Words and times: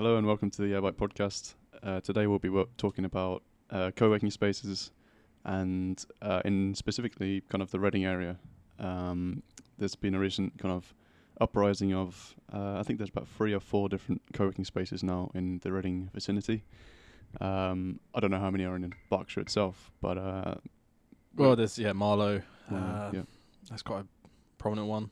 Hello 0.00 0.16
and 0.16 0.26
welcome 0.26 0.50
to 0.52 0.62
the 0.62 0.68
Airbyte 0.68 0.94
podcast. 0.94 1.56
Uh, 1.82 2.00
today 2.00 2.26
we'll 2.26 2.38
be 2.38 2.48
wo- 2.48 2.70
talking 2.78 3.04
about 3.04 3.42
uh, 3.68 3.90
co-working 3.94 4.30
spaces 4.30 4.92
and 5.44 6.02
uh, 6.22 6.40
in 6.46 6.74
specifically 6.74 7.42
kind 7.50 7.60
of 7.60 7.70
the 7.70 7.78
Reading 7.78 8.06
area. 8.06 8.38
Um, 8.78 9.42
there's 9.76 9.96
been 9.96 10.14
a 10.14 10.18
recent 10.18 10.56
kind 10.56 10.72
of 10.72 10.94
uprising 11.38 11.92
of, 11.92 12.34
uh, 12.50 12.78
I 12.78 12.82
think 12.82 12.98
there's 12.98 13.10
about 13.10 13.28
three 13.28 13.52
or 13.52 13.60
four 13.60 13.90
different 13.90 14.22
co-working 14.32 14.64
spaces 14.64 15.02
now 15.02 15.30
in 15.34 15.58
the 15.58 15.70
Reading 15.70 16.08
vicinity. 16.14 16.64
Um, 17.38 18.00
I 18.14 18.20
don't 18.20 18.30
know 18.30 18.40
how 18.40 18.50
many 18.50 18.64
are 18.64 18.76
in 18.76 18.90
Berkshire 19.10 19.40
itself, 19.40 19.92
but 20.00 20.16
uh, 20.16 20.54
Well, 21.36 21.56
there's 21.56 21.78
yeah 21.78 21.92
Marlow. 21.92 22.40
uh, 22.72 23.10
yeah, 23.12 23.24
That's 23.68 23.82
quite 23.82 24.04
a 24.04 24.06
prominent 24.56 24.88
one. 24.88 25.10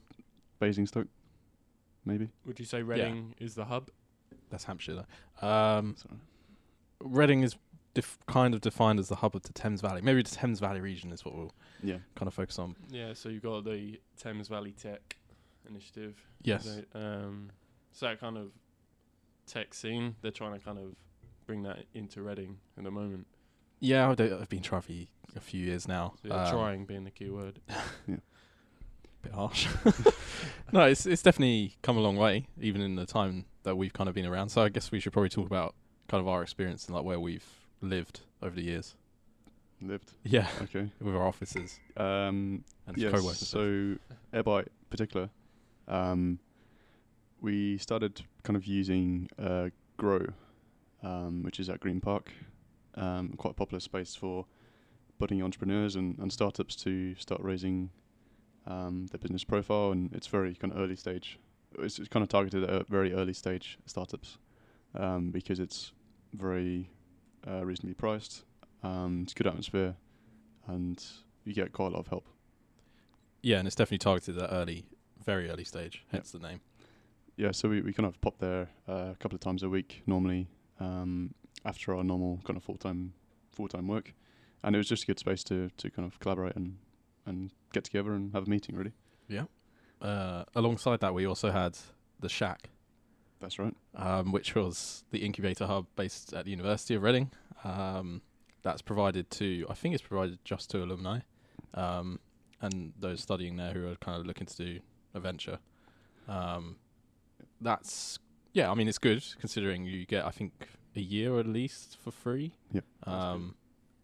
Basingstoke, 0.60 1.08
maybe. 2.06 2.30
Would 2.46 2.58
you 2.58 2.64
say 2.64 2.82
Reading 2.82 3.34
is 3.38 3.54
the 3.54 3.66
hub? 3.66 3.90
That's 4.50 4.64
Hampshire. 4.64 5.04
Though. 5.40 5.46
Um, 5.48 5.96
Reading 7.00 7.42
is 7.42 7.56
def- 7.94 8.18
kind 8.26 8.54
of 8.54 8.60
defined 8.60 8.98
as 8.98 9.08
the 9.08 9.16
hub 9.16 9.36
of 9.36 9.42
the 9.42 9.52
Thames 9.52 9.80
Valley. 9.80 10.00
Maybe 10.02 10.22
the 10.22 10.30
Thames 10.34 10.58
Valley 10.60 10.80
region 10.80 11.12
is 11.12 11.24
what 11.24 11.34
we'll 11.34 11.52
Yeah, 11.82 11.98
kind 12.16 12.26
of 12.26 12.34
focus 12.34 12.58
on. 12.58 12.74
Yeah, 12.90 13.12
so 13.14 13.28
you've 13.28 13.42
got 13.42 13.64
the 13.64 14.00
Thames 14.16 14.48
Valley 14.48 14.72
Tech 14.72 15.16
Initiative. 15.68 16.16
Yes. 16.42 16.64
They- 16.64 16.98
um, 17.00 17.50
so 17.92 18.06
that 18.06 18.20
kind 18.20 18.36
of 18.36 18.50
tech 19.46 19.74
scene, 19.74 20.16
they're 20.22 20.30
trying 20.30 20.58
to 20.58 20.64
kind 20.64 20.78
of 20.78 20.94
bring 21.46 21.62
that 21.62 21.84
into 21.94 22.22
Reading 22.22 22.58
at 22.76 22.84
the 22.84 22.90
moment. 22.90 23.26
Yeah, 23.80 24.10
I've, 24.10 24.20
I've 24.20 24.48
been 24.48 24.62
trying 24.62 24.82
for 24.82 24.92
y- 24.92 25.06
a 25.36 25.40
few 25.40 25.64
years 25.64 25.86
now. 25.86 26.14
So 26.22 26.28
yeah, 26.28 26.44
Um, 26.46 26.50
trying 26.52 26.84
being 26.84 27.04
the 27.04 27.10
key 27.12 27.30
word. 27.30 27.60
bit 29.22 29.32
harsh. 29.32 29.66
no, 30.72 30.82
it's 30.82 31.06
it's 31.06 31.22
definitely 31.22 31.76
come 31.82 31.96
a 31.96 32.00
long 32.00 32.16
way, 32.16 32.46
even 32.60 32.80
in 32.80 32.96
the 32.96 33.06
time 33.06 33.44
that 33.68 33.76
we've 33.76 33.92
kind 33.92 34.08
of 34.08 34.14
been 34.14 34.26
around. 34.26 34.48
So 34.48 34.62
I 34.62 34.68
guess 34.70 34.90
we 34.90 34.98
should 35.00 35.12
probably 35.12 35.28
talk 35.28 35.46
about 35.46 35.74
kind 36.08 36.20
of 36.20 36.26
our 36.28 36.42
experience 36.42 36.86
and 36.86 36.96
like 36.96 37.04
where 37.04 37.20
we've 37.20 37.44
lived 37.80 38.20
over 38.42 38.54
the 38.56 38.62
years. 38.62 38.96
lived. 39.82 40.12
Yeah, 40.24 40.48
Okay. 40.62 40.90
with 41.00 41.14
our 41.14 41.26
offices 41.26 41.78
Um, 41.96 42.64
and 42.86 42.96
yes, 42.96 43.10
spaces. 43.20 43.48
so 43.48 43.96
Airbyte 44.32 44.66
in 44.66 44.86
particular, 44.90 45.30
um, 45.86 46.38
we 47.40 47.78
started 47.78 48.22
kind 48.42 48.56
of 48.56 48.64
using 48.66 49.28
uh, 49.38 49.68
Grow, 49.96 50.26
um, 51.02 51.42
which 51.42 51.60
is 51.60 51.68
at 51.68 51.78
Green 51.80 52.00
Park, 52.00 52.32
um, 52.94 53.34
quite 53.36 53.50
a 53.52 53.54
popular 53.54 53.80
space 53.80 54.14
for 54.14 54.46
budding 55.18 55.42
entrepreneurs 55.42 55.94
and, 55.96 56.18
and 56.18 56.32
startups 56.32 56.74
to 56.76 57.14
start 57.16 57.40
raising 57.42 57.90
um, 58.66 59.06
their 59.10 59.18
business 59.18 59.44
profile, 59.44 59.92
and 59.92 60.12
it's 60.14 60.26
very 60.26 60.54
kind 60.54 60.72
of 60.72 60.78
early 60.78 60.96
stage. 60.96 61.38
It's, 61.78 61.98
it's 61.98 62.08
kind 62.08 62.22
of 62.22 62.28
targeted 62.28 62.64
at 62.64 62.88
very 62.88 63.12
early 63.12 63.32
stage 63.32 63.78
startups 63.86 64.38
um, 64.94 65.30
because 65.30 65.60
it's 65.60 65.92
very 66.34 66.90
uh, 67.46 67.64
reasonably 67.64 67.94
priced. 67.94 68.44
Um, 68.82 69.20
it's 69.24 69.34
good 69.34 69.46
atmosphere, 69.46 69.96
and 70.66 71.02
you 71.44 71.52
get 71.52 71.72
quite 71.72 71.88
a 71.88 71.90
lot 71.90 72.00
of 72.00 72.08
help. 72.08 72.26
Yeah, 73.42 73.58
and 73.58 73.66
it's 73.66 73.76
definitely 73.76 73.98
targeted 73.98 74.38
at 74.38 74.50
early, 74.52 74.84
very 75.24 75.48
early 75.50 75.64
stage. 75.64 76.04
Yeah. 76.06 76.18
Hence 76.18 76.30
the 76.32 76.38
name. 76.38 76.60
yeah, 77.36 77.52
so 77.52 77.68
we, 77.68 77.82
we 77.82 77.92
kind 77.92 78.06
of 78.06 78.20
pop 78.20 78.38
there 78.38 78.68
uh, 78.88 79.10
a 79.12 79.16
couple 79.18 79.36
of 79.36 79.40
times 79.40 79.62
a 79.62 79.68
week 79.68 80.02
normally 80.06 80.48
um, 80.80 81.34
after 81.64 81.94
our 81.94 82.04
normal 82.04 82.40
kind 82.44 82.56
of 82.56 82.62
full 82.62 82.76
time 82.76 83.12
full 83.52 83.68
time 83.68 83.86
work, 83.88 84.14
and 84.62 84.74
it 84.74 84.78
was 84.78 84.88
just 84.88 85.04
a 85.04 85.06
good 85.06 85.18
space 85.18 85.42
to, 85.44 85.70
to 85.76 85.90
kind 85.90 86.06
of 86.10 86.18
collaborate 86.20 86.56
and 86.56 86.78
and 87.26 87.50
get 87.72 87.84
together 87.84 88.12
and 88.12 88.32
have 88.32 88.46
a 88.46 88.50
meeting. 88.50 88.74
Really, 88.74 88.92
Uh, 90.00 90.44
alongside 90.54 91.00
that, 91.00 91.14
we 91.14 91.26
also 91.26 91.50
had 91.50 91.76
the 92.20 92.28
Shack, 92.28 92.70
that's 93.40 93.58
right. 93.58 93.74
um, 93.96 94.32
which 94.32 94.54
was 94.54 95.04
the 95.10 95.18
incubator 95.18 95.66
hub 95.66 95.86
based 95.96 96.32
at 96.32 96.44
the 96.44 96.50
University 96.50 96.94
of 96.94 97.02
Reading. 97.02 97.30
Um, 97.64 98.22
that's 98.62 98.82
provided 98.82 99.30
to, 99.32 99.66
I 99.68 99.74
think 99.74 99.94
it's 99.94 100.02
provided 100.02 100.38
just 100.44 100.70
to 100.70 100.82
alumni 100.82 101.20
um, 101.74 102.18
and 102.60 102.92
those 102.98 103.20
studying 103.20 103.56
there 103.56 103.72
who 103.72 103.88
are 103.88 103.96
kind 103.96 104.20
of 104.20 104.26
looking 104.26 104.46
to 104.46 104.56
do 104.56 104.80
a 105.14 105.20
venture. 105.20 105.58
Um, 106.28 106.76
that's, 107.60 108.18
yeah, 108.52 108.70
I 108.70 108.74
mean, 108.74 108.88
it's 108.88 108.98
good 108.98 109.24
considering 109.40 109.84
you 109.84 110.06
get, 110.06 110.24
I 110.24 110.30
think, 110.30 110.52
a 110.96 111.00
year 111.00 111.38
at 111.38 111.46
least 111.46 111.96
for 112.02 112.10
free. 112.10 112.52
Yep. 112.72 112.84
Um, 113.04 113.54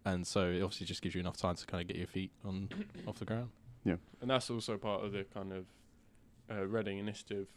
and 0.04 0.27
so 0.27 0.50
it 0.50 0.62
obviously 0.62 0.87
just 0.87 1.03
gives 1.03 1.15
you 1.15 1.21
enough 1.21 1.37
time 1.37 1.56
to 1.56 1.66
kind 1.66 1.81
of 1.81 1.88
get 1.88 1.97
your 1.97 2.06
feet 2.06 2.31
on 2.44 2.69
off 3.06 3.19
the 3.19 3.25
ground. 3.25 3.50
Yeah. 3.84 3.97
And 4.21 4.31
that's 4.31 4.50
also 4.50 4.77
part 4.77 5.04
of 5.04 5.12
the 5.12 5.25
kind 5.25 5.53
of 5.53 5.65
uh, 6.50 6.66
Reading 6.66 6.99
initiative. 6.99 7.49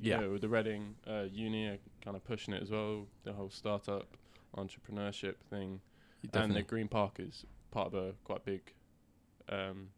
Yeah. 0.00 0.26
with 0.26 0.40
the 0.40 0.48
Reading 0.48 0.96
uh, 1.06 1.24
Uni 1.30 1.66
are 1.66 1.78
kind 2.04 2.16
of 2.16 2.24
pushing 2.24 2.52
it 2.52 2.62
as 2.62 2.70
well, 2.70 3.06
the 3.22 3.32
whole 3.32 3.50
startup 3.50 4.16
entrepreneurship 4.56 5.36
thing. 5.50 5.80
And 6.32 6.54
the 6.54 6.62
Green 6.62 6.88
Park 6.88 7.16
is 7.18 7.44
part 7.70 7.88
of 7.88 7.94
a 7.94 8.12
quite 8.24 8.44
big 8.44 8.72
um, 9.48 9.88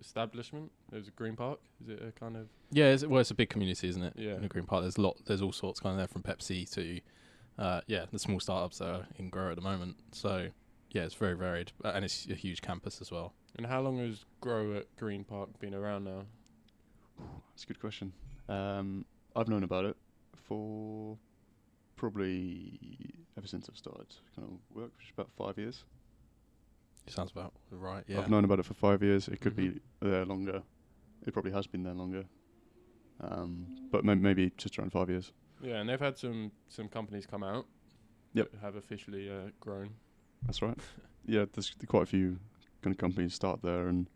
establishment. 0.00 0.72
There's 0.90 1.08
a 1.08 1.12
Green 1.12 1.36
Park. 1.36 1.60
Is 1.82 1.90
it 1.90 2.02
a 2.02 2.12
kind 2.12 2.36
of 2.36 2.48
Yeah, 2.70 2.86
it's, 2.86 3.04
well, 3.04 3.20
it's 3.20 3.30
a 3.30 3.34
big 3.34 3.50
community, 3.50 3.88
isn't 3.88 4.02
it? 4.02 4.14
Yeah. 4.16 4.34
In 4.34 4.42
the 4.42 4.48
Green 4.48 4.64
Park, 4.64 4.82
there's 4.82 4.96
a 4.96 5.02
lot. 5.02 5.18
There's 5.26 5.42
all 5.42 5.52
sorts 5.52 5.80
kind 5.80 5.92
of 5.92 5.98
there 5.98 6.08
from 6.08 6.22
Pepsi 6.22 6.68
to, 6.72 7.00
uh, 7.58 7.80
yeah, 7.86 8.06
the 8.10 8.18
small 8.18 8.40
startups 8.40 8.78
that 8.78 8.88
are 8.88 9.06
in 9.16 9.28
grow 9.30 9.50
at 9.50 9.56
the 9.56 9.62
moment. 9.62 9.96
So, 10.12 10.48
yeah, 10.90 11.02
it's 11.02 11.14
very 11.14 11.34
varied, 11.36 11.72
uh, 11.84 11.92
and 11.94 12.04
it's 12.04 12.26
a 12.30 12.34
huge 12.34 12.62
campus 12.62 13.00
as 13.00 13.10
well. 13.10 13.34
And 13.56 13.66
how 13.66 13.80
long 13.80 13.98
has 13.98 14.24
Grow 14.40 14.76
at 14.76 14.94
Green 14.96 15.24
Park 15.24 15.58
been 15.58 15.74
around 15.74 16.04
now? 16.04 16.22
That's 17.18 17.64
a 17.64 17.66
good 17.66 17.80
question. 17.80 18.12
Um, 18.48 19.04
I've 19.34 19.48
known 19.48 19.62
about 19.64 19.84
it 19.84 19.96
for 20.34 21.18
probably 21.96 22.78
ever 23.36 23.46
since 23.46 23.68
I've 23.68 23.76
started 23.76 24.06
kind 24.34 24.48
of 24.48 24.76
work, 24.76 24.90
which 24.96 25.06
is 25.06 25.12
about 25.16 25.30
five 25.36 25.58
years. 25.58 25.84
Sounds 27.08 27.30
about 27.30 27.52
right. 27.70 28.04
Yeah. 28.08 28.18
I've 28.20 28.30
known 28.30 28.44
about 28.44 28.58
it 28.58 28.64
for 28.64 28.74
five 28.74 29.02
years. 29.02 29.28
It 29.28 29.40
could 29.40 29.54
Mhm. 29.54 29.74
be 29.74 29.80
there 30.00 30.24
longer. 30.24 30.62
It 31.26 31.32
probably 31.32 31.52
has 31.52 31.66
been 31.66 31.82
there 31.82 31.94
longer. 31.94 32.26
Um, 33.20 33.88
but 33.90 34.04
may- 34.04 34.14
maybe 34.14 34.50
just 34.56 34.78
around 34.78 34.90
five 34.90 35.08
years. 35.08 35.32
Yeah, 35.62 35.80
and 35.80 35.88
they've 35.88 36.00
had 36.00 36.18
some 36.18 36.52
some 36.68 36.88
companies 36.88 37.26
come 37.26 37.42
out. 37.42 37.66
Yep. 38.34 38.50
that 38.52 38.60
Have 38.60 38.76
officially 38.76 39.30
uh, 39.30 39.50
grown. 39.60 39.94
That's 40.42 40.60
right. 40.60 40.76
yeah, 41.24 41.46
there's 41.52 41.74
quite 41.86 42.02
a 42.02 42.06
few 42.06 42.38
kind 42.82 42.92
of 42.94 42.98
companies 42.98 43.32
start 43.34 43.62
there, 43.62 43.88
and 43.88 44.10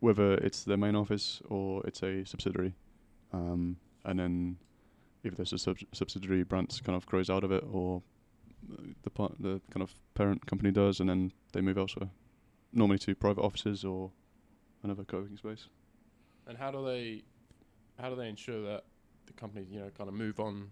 whether 0.00 0.34
it's 0.34 0.64
their 0.64 0.76
main 0.76 0.96
office 0.96 1.40
or 1.48 1.82
it's 1.86 2.02
a 2.02 2.24
subsidiary, 2.24 2.74
um, 3.32 3.76
and 4.04 4.18
then 4.18 4.56
if 5.22 5.36
there's 5.36 5.52
a 5.52 5.58
sub- 5.58 5.78
subsidiary 5.92 6.42
branch 6.42 6.82
kind 6.82 6.96
of 6.96 7.06
grows 7.06 7.30
out 7.30 7.44
of 7.44 7.52
it, 7.52 7.64
or 7.70 8.02
the 9.02 9.10
part 9.10 9.34
the 9.40 9.60
kind 9.70 9.82
of 9.82 9.94
parent 10.14 10.46
company 10.46 10.70
does, 10.70 11.00
and 11.00 11.08
then 11.08 11.32
they 11.52 11.60
move 11.60 11.78
elsewhere, 11.78 12.10
normally 12.72 12.98
to 12.98 13.14
private 13.14 13.42
offices 13.42 13.84
or 13.84 14.10
another 14.82 15.04
co-working 15.04 15.36
space. 15.36 15.66
And 16.46 16.56
how 16.58 16.70
do 16.70 16.84
they 16.84 17.22
how 17.98 18.10
do 18.10 18.16
they 18.16 18.28
ensure 18.28 18.62
that 18.62 18.84
the 19.26 19.32
companies 19.34 19.68
you 19.70 19.80
know 19.80 19.90
kind 19.96 20.08
of 20.08 20.14
move 20.14 20.40
on 20.40 20.70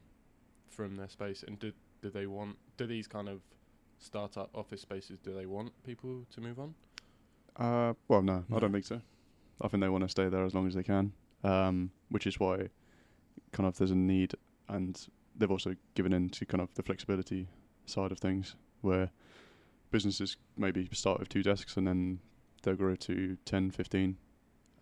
from 0.69 0.97
their 0.97 1.09
space? 1.09 1.45
And 1.47 1.59
do 1.59 1.73
do 2.03 2.11
they 2.11 2.27
want 2.27 2.57
do 2.77 2.87
these 2.87 3.07
kind 3.07 3.29
of 3.29 3.41
startup 3.99 4.49
office 4.55 4.81
spaces 4.81 5.19
do 5.19 5.35
they 5.35 5.47
want 5.47 5.73
people 5.85 6.25
to 6.31 6.41
move 6.41 6.59
on? 6.59 6.75
Uh, 7.57 7.95
well, 8.07 8.23
no, 8.23 8.45
I 8.55 8.61
don't 8.61 8.73
think 8.73 8.85
so. 8.85 9.01
I 9.61 9.69
think 9.69 9.83
they 9.83 9.89
want 9.89 10.05
to 10.05 10.09
stay 10.09 10.29
there 10.29 10.45
as 10.45 10.55
long 10.55 10.67
as 10.67 10.75
they 10.75 10.83
can, 10.83 11.13
um, 11.45 11.91
which 12.11 12.27
is 12.27 12.39
why 12.39 12.69
kind 13.53 13.67
of 13.67 13.77
there's 13.79 13.91
a 13.91 13.97
need, 13.97 14.35
and 14.69 15.09
they've 15.37 15.51
also 15.51 15.75
given 15.95 16.13
in 16.13 16.29
to 16.31 16.47
kind 16.47 16.61
of 16.61 16.73
the 16.75 16.83
flexibility 16.83 17.49
side 17.87 18.13
of 18.13 18.19
things, 18.19 18.55
where 18.83 19.11
businesses 19.91 20.37
maybe 20.57 20.89
start 20.93 21.19
with 21.19 21.29
two 21.29 21.43
desks 21.43 21.77
and 21.77 21.87
then 21.87 22.21
they'll 22.63 22.75
grow 22.77 22.95
to 22.95 23.37
10, 23.45 23.71
15, 23.71 24.17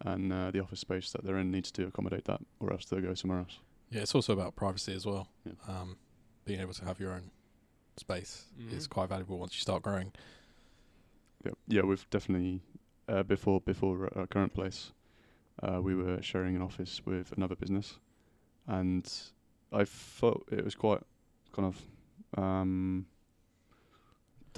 and 0.03 0.33
uh, 0.33 0.51
the 0.51 0.61
office 0.61 0.81
space 0.81 1.11
that 1.13 1.25
they're 1.25 1.39
in 1.39 1.51
needs 1.51 1.71
to 1.71 1.87
accommodate 1.87 2.25
that, 2.25 2.41
or 2.61 2.73
else 2.73 2.85
they'll 2.87 3.01
go 3.01 3.15
somewhere 3.15 3.39
else. 3.41 3.59
Yeah, 3.91 4.03
it's 4.03 4.15
also 4.15 4.33
about 4.33 4.57
privacy 4.57 4.95
as 4.95 5.07
well. 5.07 5.29
Yeah. 5.45 5.53
Um, 5.69 5.97
being 6.45 6.61
able 6.61 6.75
to 6.75 6.85
have 6.85 6.99
your 7.01 7.13
own 7.13 7.31
space 7.97 8.47
is 8.71 8.87
Mhm. 8.87 8.91
quite 8.91 9.09
valuable 9.09 9.39
once 9.39 9.55
you 9.55 9.61
start 9.61 9.83
growing. 9.83 10.13
Yeah, 11.45 11.53
yeah, 11.69 11.83
we've 11.83 12.09
definitely 12.11 12.63
uh, 13.09 13.23
before 13.23 13.61
before 13.61 14.11
our 14.17 14.27
current 14.27 14.55
place, 14.55 14.93
uh, 15.63 15.81
we 15.81 15.95
were 15.95 16.21
sharing 16.23 16.57
an 16.57 16.63
office 16.63 17.01
with 17.05 17.33
another 17.37 17.57
business, 17.57 17.99
and 18.67 19.11
I 19.73 19.85
felt 19.85 20.45
it 20.51 20.65
was 20.65 20.75
quite 20.75 21.01
kind 21.53 21.67
of 21.73 22.43
um, 22.43 23.07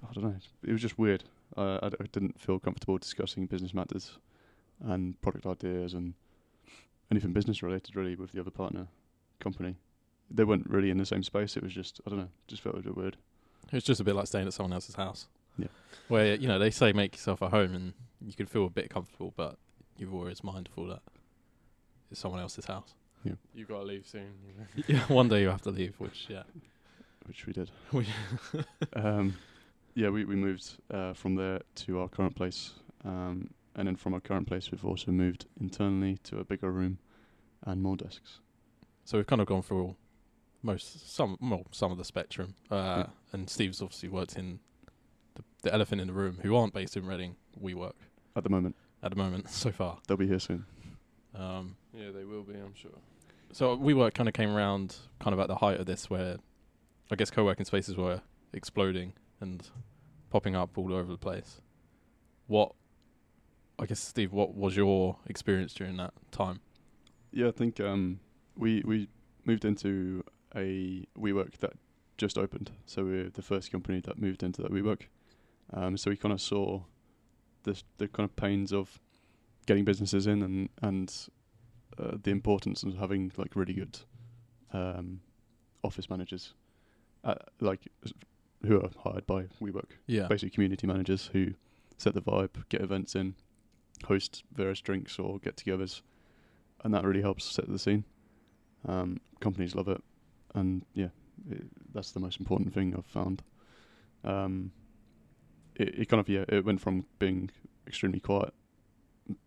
I 0.09 0.13
don't 0.13 0.25
know. 0.25 0.37
It 0.65 0.73
was 0.73 0.83
just 0.83 0.99
weird. 0.99 1.25
Uh, 1.57 1.79
I, 1.83 1.89
d- 1.89 1.97
I 2.01 2.05
didn't 2.13 2.41
feel 2.41 2.59
comfortable 2.59 2.99
discussing 2.99 3.47
business 3.47 3.75
matters 3.75 4.19
and 4.85 5.21
product 5.23 5.47
ideas 5.47 5.95
and 5.95 6.15
anything 7.11 7.33
business 7.33 7.63
related 7.63 7.97
really 7.97 8.15
with 8.15 8.33
the 8.33 8.41
other 8.41 8.51
partner 8.51 8.87
company. 9.41 9.77
They 10.31 10.45
weren't 10.45 10.69
really 10.69 10.91
in 10.91 10.99
the 10.99 11.07
same 11.07 11.23
space. 11.23 11.57
It 11.57 11.63
was 11.63 11.73
just 11.73 12.01
I 12.07 12.11
don't 12.11 12.19
know. 12.19 12.29
Just 12.47 12.63
felt 12.63 12.77
a 12.77 12.83
bit 12.83 12.97
weird. 12.97 13.17
It's 13.73 13.87
just 13.87 14.01
a 14.01 14.05
bit 14.05 14.15
like 14.15 14.27
staying 14.27 14.47
at 14.47 14.53
someone 14.53 14.73
else's 14.73 14.95
house. 14.95 15.27
Yeah. 15.59 15.69
Where, 16.09 16.35
you 16.35 16.49
know, 16.49 16.59
they 16.59 16.71
say 16.71 16.93
make 16.93 17.15
yourself 17.15 17.43
at 17.43 17.51
home 17.51 17.75
and 17.75 17.93
you 18.25 18.33
can 18.33 18.47
feel 18.47 18.67
a 18.67 18.71
bit 18.71 18.91
comfortable, 18.91 19.33
but 19.37 19.57
you're 19.97 20.13
always 20.13 20.43
mindful 20.45 20.87
that 20.87 21.01
it's 22.11 22.21
someone 22.21 22.41
else's 22.41 22.67
house. 22.67 22.95
Yeah. 23.25 23.33
You've 23.55 23.69
got 23.69 23.79
to 23.81 23.85
leave 23.85 24.07
soon. 24.07 24.33
yeah, 24.87 25.01
one 25.09 25.29
day 25.29 25.43
you 25.43 25.49
have 25.49 25.63
to 25.63 25.71
leave, 25.71 25.95
which, 25.99 26.27
yeah. 26.29 26.45
which 27.27 27.47
we 27.47 27.53
did. 27.53 27.71
We- 27.93 28.07
um, 28.95 29.35
yeah, 29.95 30.11
we 30.11 30.25
we 30.25 30.37
moved 30.37 30.77
uh, 30.93 31.13
from 31.13 31.35
there 31.35 31.61
to 31.75 31.99
our 31.99 32.09
current 32.09 32.37
place, 32.37 32.75
um, 33.05 33.51
and 33.75 33.89
then 33.89 33.97
from 33.97 34.15
our 34.15 34.21
current 34.21 34.47
place, 34.47 34.71
we've 34.71 34.85
also 34.85 35.11
moved 35.11 35.47
internally 35.61 36.19
to 36.25 36.39
a 36.39 36.45
bigger 36.45 36.71
room 36.71 36.99
and 37.65 37.83
more 37.83 37.97
desks. 37.97 38.39
So 39.05 39.19
we've 39.19 39.27
kind 39.27 39.41
of 39.43 39.49
gone 39.49 39.63
through 39.63 39.97
most 40.63 41.13
some 41.13 41.37
well 41.41 41.65
some 41.73 41.91
of 41.91 41.99
the 41.99 42.05
spectrum. 42.05 42.55
Uh, 42.71 42.75
Yeah. 42.77 43.07
And 43.33 43.51
Steve's 43.51 43.83
obviously 43.83 44.09
worked 44.09 44.37
in 44.37 44.61
the, 45.63 45.69
the 45.69 45.75
elephant 45.75 46.01
in 46.01 46.07
the 46.09 46.13
room, 46.13 46.39
who 46.43 46.57
aren't 46.57 46.73
based 46.75 46.97
in 46.97 47.07
Reading. 47.07 47.37
We 47.59 47.75
work 47.75 47.97
At 48.37 48.45
the 48.45 48.51
moment, 48.51 48.77
at 49.03 49.11
the 49.11 49.17
moment 49.17 49.49
so 49.51 49.71
far. 49.71 49.99
they'll 50.07 50.17
be 50.17 50.27
here 50.29 50.39
soon. 50.39 50.65
Um, 51.35 51.77
Yeah, 51.93 52.11
they 52.11 52.25
will 52.25 52.43
be. 52.43 52.55
I'm 52.55 52.75
sure. 52.75 52.91
so 53.53 53.77
WeWork 53.77 54.15
kind 54.15 54.29
of 54.29 54.35
came 54.35 54.51
around 54.55 54.97
kind 55.21 55.35
of 55.35 55.41
at 55.41 55.49
the 55.49 55.57
height 55.57 55.79
of 55.81 55.87
this, 55.87 56.09
where 56.11 56.37
I 57.11 57.17
guess 57.17 57.31
co-working 57.31 57.65
spaces 57.67 57.97
were 57.97 58.21
exploding 58.53 59.13
and 59.41 59.69
popping 60.31 60.55
up 60.57 60.77
all 60.79 60.93
over 60.93 61.11
the 61.13 61.19
place. 61.19 61.61
What, 62.47 62.73
I 63.79 63.87
guess, 63.87 64.01
Steve, 64.01 64.33
what 64.33 64.55
was 64.55 64.77
your 64.77 65.17
experience 65.27 65.75
during 65.75 65.97
that 65.99 66.13
time? 66.31 66.61
Yeah, 67.31 67.49
I 67.49 67.53
think 67.53 67.79
um, 67.81 68.21
we 68.57 68.83
we 68.87 69.09
moved 69.45 69.65
into 69.65 70.25
a 70.57 71.07
WeWork 71.19 71.59
that 71.59 71.73
just 72.17 72.39
opened, 72.39 72.71
so 72.87 73.05
we're 73.05 73.31
the 73.31 73.43
first 73.43 73.71
company 73.71 74.01
that 74.01 74.19
moved 74.21 74.43
into 74.43 74.63
that 74.63 74.73
WeWork. 74.73 75.03
Um, 75.73 75.97
so 75.97 76.11
we 76.11 76.17
kind 76.17 76.33
of 76.33 76.41
saw 76.41 76.83
the 77.65 77.81
the 77.99 78.09
kind 78.09 78.29
of 78.29 78.35
pains 78.37 78.73
of 78.73 79.01
getting 79.67 79.85
businesses 79.85 80.27
in 80.27 80.43
and 80.43 80.69
and 80.83 81.29
uh, 81.99 82.17
the 82.23 82.31
importance 82.31 82.83
of 82.83 82.97
having 82.97 83.33
like 83.37 83.55
really 83.55 83.75
good 83.75 83.99
um, 84.73 85.21
office 85.83 86.09
managers, 86.09 86.55
uh, 87.25 87.35
like 87.61 87.89
who 88.67 88.81
are 88.81 88.91
hired 89.05 89.27
by 89.27 89.45
WeWork 89.61 89.91
Yeah, 90.07 90.27
basically 90.27 90.51
community 90.51 90.87
managers 90.87 91.31
who 91.33 91.55
set 91.97 92.15
the 92.15 92.23
vibe, 92.23 92.69
get 92.69 92.81
events 92.81 93.15
in, 93.15 93.35
host 94.07 94.45
various 94.53 94.81
drinks 94.81 95.19
or 95.19 95.39
get-togethers, 95.41 96.03
and 96.85 96.95
that 96.95 97.05
really 97.05 97.23
helps 97.23 97.45
set 97.45 97.69
the 97.69 97.79
scene. 97.79 98.05
Um, 98.87 99.21
companies 99.41 99.75
love 99.75 99.89
it, 99.89 100.03
and 100.55 100.85
yeah, 100.95 101.09
it, 101.51 101.65
that's 101.93 102.13
the 102.13 102.21
most 102.21 102.39
important 102.39 102.73
thing 102.73 102.95
I've 102.97 103.07
found. 103.07 103.43
Um, 104.25 104.73
it, 105.79 106.01
it 106.01 106.09
kind 106.09 106.21
of 106.21 106.29
yeah, 106.29 106.45
it 106.49 106.65
went 106.65 106.81
from 106.81 107.05
being 107.19 107.51
extremely 107.87 108.21
quiet, 108.21 108.53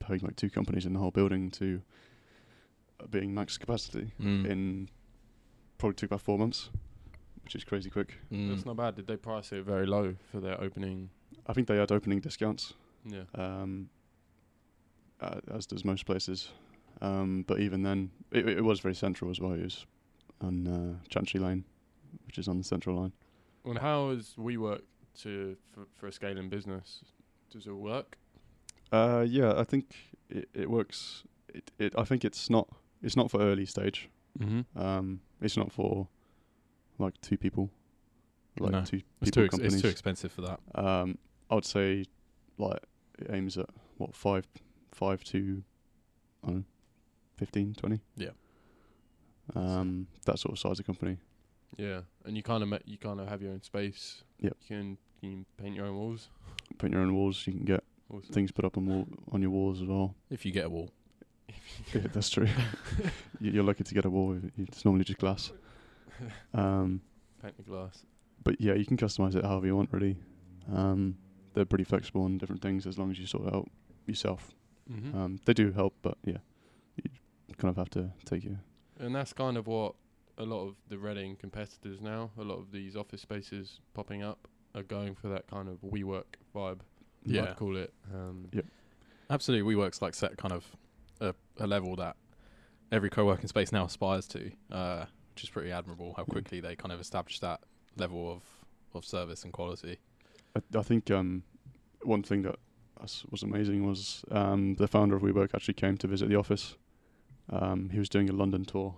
having 0.01 0.21
like 0.21 0.35
two 0.35 0.49
companies 0.49 0.85
in 0.85 0.93
the 0.93 0.99
whole 0.99 1.11
building, 1.11 1.51
to 1.51 1.81
uh, 2.99 3.07
being 3.07 3.33
max 3.33 3.57
capacity 3.57 4.11
Mm. 4.19 4.45
in 4.47 4.89
probably 5.77 5.95
took 5.95 6.09
about 6.11 6.21
four 6.21 6.37
months, 6.37 6.69
which 7.43 7.55
is 7.55 7.63
crazy 7.63 7.89
quick. 7.89 8.17
Mm. 8.31 8.49
That's 8.49 8.65
not 8.65 8.77
bad. 8.77 8.95
Did 8.95 9.07
they 9.07 9.17
price 9.17 9.51
it 9.51 9.63
very 9.65 9.85
low 9.85 10.15
for 10.31 10.39
their 10.39 10.59
opening? 10.61 11.09
I 11.47 11.53
think 11.53 11.67
they 11.67 11.77
had 11.77 11.91
opening 11.91 12.19
discounts. 12.19 12.73
Yeah. 13.05 13.23
um, 13.33 13.89
uh, 15.19 15.39
as 15.51 15.65
does 15.65 15.83
most 15.83 16.05
places. 16.05 16.49
Um, 17.01 17.43
but 17.47 17.59
even 17.59 17.81
then, 17.81 18.11
it, 18.31 18.47
it 18.47 18.63
was 18.63 18.79
very 18.79 18.93
central 18.93 19.31
as 19.31 19.39
well. 19.39 19.53
It 19.53 19.63
was 19.63 19.85
on 20.39 20.67
uh, 20.67 21.07
Chancery 21.09 21.39
Lane, 21.41 21.63
which 22.27 22.37
is 22.37 22.47
on 22.47 22.57
the 22.59 22.63
central 22.63 22.95
line. 22.95 23.11
And 23.65 23.79
how 23.79 24.09
is 24.09 24.35
WeWork 24.37 24.81
to 25.19 25.55
for, 25.73 25.87
for 25.95 26.07
a 26.07 26.11
scaling 26.11 26.49
business? 26.49 27.03
Does 27.51 27.67
it 27.67 27.75
work? 27.75 28.17
Uh, 28.91 29.25
yeah, 29.27 29.53
I 29.57 29.63
think 29.63 29.93
it, 30.29 30.49
it 30.53 30.69
works. 30.69 31.23
It, 31.53 31.71
it 31.79 31.93
I 31.97 32.03
think 32.03 32.23
it's 32.25 32.49
not 32.49 32.67
it's 33.01 33.15
not 33.15 33.29
for 33.31 33.41
early 33.41 33.65
stage. 33.65 34.09
Mm-hmm. 34.39 34.79
Um, 34.79 35.21
it's 35.41 35.57
not 35.57 35.71
for 35.71 36.07
like 36.97 37.19
two 37.21 37.37
people, 37.37 37.69
like 38.59 38.71
No, 38.71 38.83
two 38.83 39.01
it's 39.21 39.31
too 39.31 39.43
ex- 39.45 39.51
companies. 39.51 39.73
it's 39.73 39.81
too 39.81 39.89
expensive 39.89 40.31
for 40.31 40.41
that. 40.41 40.59
Um, 40.75 41.17
I 41.49 41.55
would 41.55 41.65
say 41.65 42.05
like 42.57 42.79
it 43.19 43.27
aims 43.31 43.57
at 43.57 43.69
what 43.97 44.15
five 44.15 44.47
five 44.93 45.23
to 45.25 45.63
I 46.43 46.47
don't 46.47 46.55
know 46.57 46.63
15, 47.37 47.73
20. 47.73 47.99
Yeah. 48.17 48.29
Um, 49.55 50.07
that 50.25 50.37
sort 50.37 50.53
of 50.53 50.59
size 50.59 50.79
of 50.79 50.85
company. 50.85 51.17
Yeah, 51.77 52.01
and 52.25 52.35
you 52.37 52.43
kind 52.43 52.63
of 52.63 52.81
you 52.85 52.97
kind 52.97 53.19
of 53.19 53.27
have 53.27 53.41
your 53.41 53.51
own 53.51 53.61
space. 53.61 54.23
Yep. 54.39 54.57
You 54.61 54.67
can 54.75 54.97
you 55.21 55.29
can 55.29 55.45
paint 55.57 55.75
your 55.75 55.85
own 55.85 55.95
walls. 55.95 56.29
Paint 56.77 56.93
your 56.93 57.01
own 57.01 57.13
walls. 57.15 57.45
You 57.47 57.53
can 57.53 57.63
get 57.65 57.83
Awesome. 58.13 58.33
things 58.33 58.51
put 58.51 58.65
up 58.65 58.77
on 58.77 58.85
wall 58.85 59.07
on 59.31 59.41
your 59.41 59.51
walls 59.51 59.81
as 59.81 59.87
well. 59.87 60.15
If 60.29 60.45
you 60.45 60.51
get 60.51 60.65
a 60.65 60.69
wall, 60.69 60.89
yeah, 61.93 62.01
that's 62.13 62.29
true. 62.29 62.47
You- 63.39 63.51
You're 63.51 63.63
lucky 63.63 63.83
to 63.83 63.93
get 63.93 64.05
a 64.05 64.09
wall. 64.09 64.37
It's 64.57 64.83
normally 64.85 65.03
just 65.05 65.19
glass. 65.19 65.51
Um, 66.53 67.01
Paint 67.41 67.57
the 67.57 67.63
glass. 67.63 68.03
but 68.43 68.59
yeah, 68.61 68.73
you 68.75 68.85
can 68.85 68.95
customize 68.97 69.35
it 69.35 69.43
however 69.43 69.65
you 69.65 69.75
want. 69.75 69.89
Really, 69.91 70.17
um, 70.71 71.17
they're 71.53 71.65
pretty 71.65 71.83
flexible 71.85 72.23
on 72.25 72.37
different 72.37 72.61
things 72.61 72.85
as 72.85 72.99
long 72.99 73.09
as 73.09 73.17
you 73.17 73.25
sort 73.25 73.47
it 73.47 73.55
out 73.55 73.67
yourself. 74.05 74.51
Mm-hmm. 74.91 75.17
Um, 75.17 75.39
they 75.45 75.53
do 75.53 75.71
help, 75.71 75.95
but 76.03 76.17
yeah, 76.23 76.37
you 76.97 77.09
kind 77.57 77.69
of 77.71 77.77
have 77.77 77.89
to 77.91 78.11
take 78.25 78.43
your 78.43 78.59
and 78.99 79.15
that's 79.15 79.33
kind 79.33 79.57
of 79.57 79.65
what 79.65 79.95
a 80.41 80.45
lot 80.45 80.67
of 80.67 80.75
the 80.89 80.97
Reading 80.97 81.35
competitors 81.35 82.01
now, 82.01 82.31
a 82.37 82.43
lot 82.43 82.57
of 82.57 82.71
these 82.71 82.95
office 82.95 83.21
spaces 83.21 83.79
popping 83.93 84.23
up, 84.23 84.47
are 84.75 84.83
going 84.83 85.15
for 85.15 85.27
that 85.29 85.47
kind 85.47 85.67
of 85.69 85.75
WeWork 85.81 86.23
vibe. 86.55 86.79
Yeah. 87.23 87.43
I'd 87.43 87.55
call 87.57 87.77
it. 87.77 87.93
Um, 88.13 88.47
Yep. 88.51 88.65
absolutely, 89.29 89.73
WeWork's 89.75 90.01
like 90.01 90.15
set 90.15 90.37
kind 90.37 90.53
of 90.53 90.65
a, 91.19 91.35
a 91.59 91.67
level 91.67 91.95
that 91.97 92.15
every 92.91 93.09
co-working 93.09 93.47
space 93.47 93.71
now 93.71 93.85
aspires 93.85 94.27
to, 94.29 94.51
uh, 94.71 95.05
which 95.33 95.43
is 95.43 95.49
pretty 95.49 95.71
admirable. 95.71 96.13
How 96.17 96.23
Yeah. 96.27 96.31
quickly 96.33 96.59
they 96.59 96.75
kind 96.75 96.91
of 96.91 96.99
establish 96.99 97.39
that 97.39 97.61
level 97.97 98.31
of 98.31 98.43
of 98.93 99.05
service 99.05 99.43
and 99.45 99.53
quality. 99.53 99.99
I, 100.53 100.77
I 100.77 100.81
think 100.81 101.09
um, 101.11 101.43
one 102.03 102.23
thing 102.23 102.41
that 102.41 102.57
was, 102.99 103.23
was 103.29 103.41
amazing 103.41 103.85
was 103.87 104.25
um, 104.31 104.75
the 104.75 104.87
founder 104.87 105.15
of 105.15 105.21
WeWork 105.21 105.55
actually 105.55 105.75
came 105.75 105.95
to 105.99 106.07
visit 106.07 106.27
the 106.27 106.35
office. 106.35 106.75
Um, 107.49 107.89
he 107.91 107.99
was 107.99 108.09
doing 108.09 108.29
a 108.29 108.33
London 108.33 108.65
tour, 108.65 108.95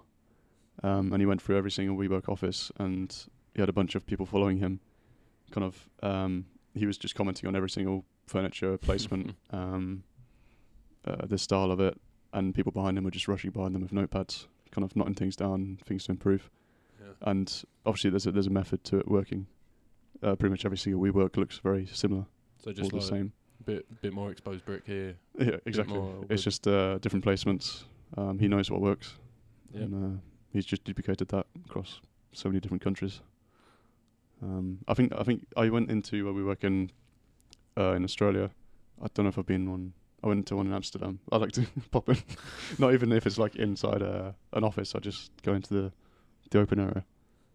um, 0.81 1.13
and 1.13 1.21
he 1.21 1.25
went 1.25 1.41
through 1.41 1.57
every 1.57 1.71
single 1.71 1.95
WeWork 1.97 2.27
office, 2.29 2.71
and 2.77 3.15
he 3.53 3.61
had 3.61 3.69
a 3.69 3.73
bunch 3.73 3.95
of 3.95 4.05
people 4.05 4.25
following 4.25 4.57
him. 4.57 4.79
Kind 5.51 5.65
of, 5.65 5.89
um, 6.01 6.45
he 6.73 6.85
was 6.85 6.97
just 6.97 7.13
commenting 7.15 7.47
on 7.47 7.55
every 7.55 7.69
single 7.69 8.05
furniture 8.25 8.77
placement, 8.87 9.35
um, 9.51 10.03
uh, 11.05 11.25
the 11.25 11.37
style 11.37 11.71
of 11.71 11.79
it, 11.79 11.99
and 12.33 12.55
people 12.55 12.71
behind 12.71 12.97
him 12.97 13.03
were 13.03 13.11
just 13.11 13.27
rushing 13.27 13.51
behind 13.51 13.75
them 13.75 13.81
with 13.81 13.91
notepads, 13.91 14.47
kind 14.71 14.83
of 14.83 14.95
noting 14.95 15.13
things 15.13 15.35
down, 15.35 15.77
things 15.85 16.05
to 16.05 16.11
improve. 16.11 16.49
yeah. 16.99 17.11
And 17.21 17.63
obviously, 17.85 18.09
there's 18.09 18.25
a, 18.25 18.31
there's 18.31 18.47
a 18.47 18.51
method 18.51 18.83
to 18.85 18.97
it 18.99 19.07
working. 19.07 19.45
Uh, 20.23 20.35
pretty 20.35 20.51
much 20.51 20.63
every 20.65 20.77
single 20.77 21.01
WeWork 21.03 21.35
looks 21.37 21.57
very 21.59 21.85
similar, 21.85 22.25
So 22.63 22.69
all 22.69 22.73
just 22.73 22.91
the 22.91 23.01
same. 23.01 23.33
bit 23.65 23.85
bit 24.01 24.13
more 24.13 24.31
exposed 24.31 24.63
brick 24.65 24.83
here. 24.85 25.15
Yeah, 25.37 25.57
exactly. 25.65 26.01
It's 26.29 26.43
just 26.43 26.65
uh, 26.67 26.97
different 26.99 27.25
placements. 27.25 27.83
Um, 28.17 28.39
he 28.39 28.47
knows 28.47 28.71
what 28.71 28.79
works, 28.81 29.15
Yep. 29.73 29.83
and 29.83 29.93
uh, 30.17 30.19
he's 30.53 30.65
just 30.65 30.83
duplicated 30.83 31.27
that 31.29 31.45
across 31.65 31.99
so 32.31 32.47
many 32.49 32.59
different 32.61 32.83
countries. 32.83 33.21
Um, 34.41 34.79
I 34.87 34.93
think 34.93 35.13
I 35.17 35.23
think 35.23 35.45
I 35.57 35.69
went 35.69 35.89
into 35.89 36.23
where 36.25 36.33
we 36.33 36.43
work 36.43 36.63
in 36.63 36.91
uh, 37.77 37.93
in 37.93 38.03
Australia. 38.03 38.49
I 39.01 39.07
don't 39.13 39.25
know 39.25 39.29
if 39.29 39.37
I've 39.37 39.45
been 39.45 39.69
one. 39.69 39.93
I 40.23 40.27
went 40.27 40.45
to 40.47 40.55
one 40.55 40.67
in 40.67 40.73
Amsterdam. 40.73 41.19
I 41.31 41.37
like 41.37 41.51
to 41.53 41.65
pop 41.91 42.07
in, 42.09 42.17
not 42.79 42.93
even 42.93 43.11
if 43.11 43.25
it's 43.25 43.37
like 43.37 43.55
inside 43.55 44.01
a, 44.01 44.35
an 44.53 44.63
office. 44.63 44.95
I 44.95 44.99
just 44.99 45.31
go 45.43 45.53
into 45.53 45.73
the 45.73 45.91
the 46.51 46.59
open 46.59 46.79
area, 46.79 47.03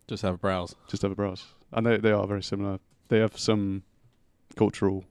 Just 0.09 0.23
have 0.23 0.35
a 0.35 0.39
browse. 0.39 0.75
just 0.89 1.03
have 1.03 1.13
a 1.13 1.15
browse, 1.15 1.47
and 1.73 1.87
they 1.87 1.97
they 1.99 2.13
are 2.13 2.27
very 2.27 2.43
similar. 2.43 2.79
They 3.09 3.21
have 3.21 3.39
some 3.39 3.83
cultural 4.57 5.05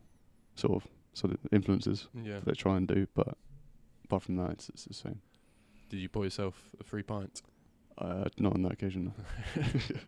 sort 0.56 0.76
of 0.84 0.88
sort 1.14 1.34
of 1.34 1.40
influences 1.52 2.08
Yeah. 2.14 2.40
they 2.46 2.54
try 2.54 2.78
and 2.78 2.88
do, 2.88 3.08
but 3.16 3.30
apart 4.06 4.24
from 4.24 4.36
that, 4.38 4.52
it's, 4.52 4.70
it's 4.70 4.86
the 4.86 4.94
same. 4.94 5.22
Did 5.90 5.98
you 6.00 6.10
pour 6.10 6.24
yourself 6.26 6.62
a 6.80 6.84
free 6.84 7.02
pint? 7.04 7.42
Uh, 7.98 8.26
not 8.38 8.54
on 8.54 8.62
that 8.64 8.74
occasion. 8.74 9.14
no. 9.56 9.64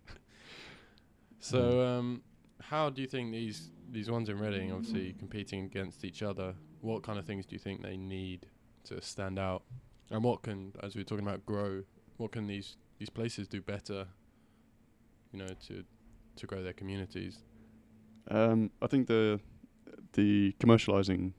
So, 1.41 1.85
um, 1.87 2.21
how 2.61 2.89
do 2.89 3.01
you 3.01 3.07
think 3.07 3.31
these 3.31 3.69
these 3.89 4.11
ones 4.11 4.27
in 4.27 4.37
Reading, 4.37 4.71
obviously 4.73 5.13
competing 5.17 5.63
against 5.63 6.03
each 6.03 6.21
other, 6.21 6.53
what 6.81 7.01
kind 7.01 7.17
of 7.17 7.25
things 7.25 7.45
do 7.45 7.55
you 7.55 7.59
think 7.59 7.81
they 7.81 7.97
need 7.97 8.45
to 8.83 9.01
stand 9.01 9.39
out? 9.39 9.63
And 10.11 10.23
what 10.23 10.41
can, 10.43 10.73
as 10.83 10.95
we 10.95 10.99
were 11.01 11.05
talking 11.05 11.25
about, 11.25 11.45
grow? 11.45 11.83
What 12.17 12.33
can 12.33 12.45
these 12.47 12.75
these 12.97 13.09
places 13.09 13.47
do 13.47 13.61
better? 13.61 14.07
You 15.31 15.39
know, 15.39 15.47
to 15.67 15.83
to 16.35 16.47
grow 16.47 16.61
their 16.61 16.73
communities. 16.73 17.39
Um, 18.29 18.71
I 18.81 18.87
think 18.87 19.07
the 19.07 19.39
the 20.13 20.53
commercializing 20.59 21.33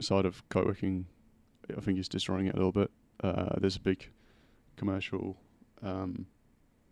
side 0.00 0.26
of 0.26 0.46
co-working, 0.48 1.06
I 1.76 1.80
think, 1.80 1.98
is 1.98 2.08
destroying 2.08 2.46
it 2.46 2.54
a 2.54 2.56
little 2.56 2.72
bit. 2.72 2.90
Uh, 3.22 3.58
there's 3.58 3.76
a 3.76 3.80
big 3.80 4.10
commercial, 4.76 5.36
um, 5.82 6.26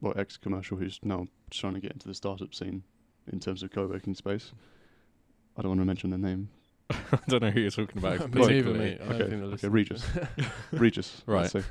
well, 0.01 0.13
ex-commercial 0.17 0.77
who's 0.77 0.99
now 1.03 1.27
trying 1.51 1.75
to 1.75 1.81
get 1.81 1.93
into 1.93 2.07
the 2.09 2.15
startup 2.15 2.55
scene 2.55 2.83
in 3.33 3.41
terms 3.41 3.63
of 3.63 3.71
co-working 3.71 4.15
space. 4.15 4.53
I 5.57 5.63
don't 5.63 5.71
want 5.71 5.81
to 5.81 5.85
mention 5.87 6.11
their 6.11 6.19
name. 6.19 6.49
I 6.91 7.19
don't 7.29 7.43
know 7.43 7.51
who 7.51 7.61
you're 7.61 7.71
talking 7.71 7.99
about. 7.99 8.13
Me 8.33 8.41
neither, 8.41 8.41
particularly. 8.41 8.79
mate. 8.79 8.99
I 9.01 9.05
Okay, 9.05 9.19
think 9.19 9.31
they're 9.31 9.43
okay. 9.53 9.69
Regus. 9.69 10.05
Regus, 10.73 11.23
Right. 11.27 11.41
let's 11.43 11.53
say. 11.53 11.63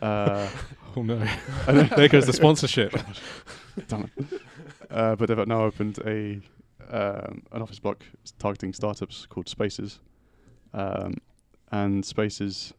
Uh, 0.00 0.48
Oh 0.96 1.02
no! 1.02 1.16
there 1.66 2.08
goes 2.08 2.26
the 2.26 2.32
sponsorship. 2.32 2.92
damn 3.88 4.04
it. 4.16 4.40
uh, 4.90 5.16
but 5.16 5.26
they've 5.28 5.46
now 5.48 5.64
opened 5.64 5.98
a 6.06 6.40
um, 6.88 7.42
an 7.50 7.62
office 7.62 7.80
block 7.80 8.04
targeting 8.38 8.72
startups 8.72 9.26
called 9.26 9.48
Spaces, 9.48 9.98
um, 10.72 11.14
and 11.72 12.04
Spaces 12.04 12.72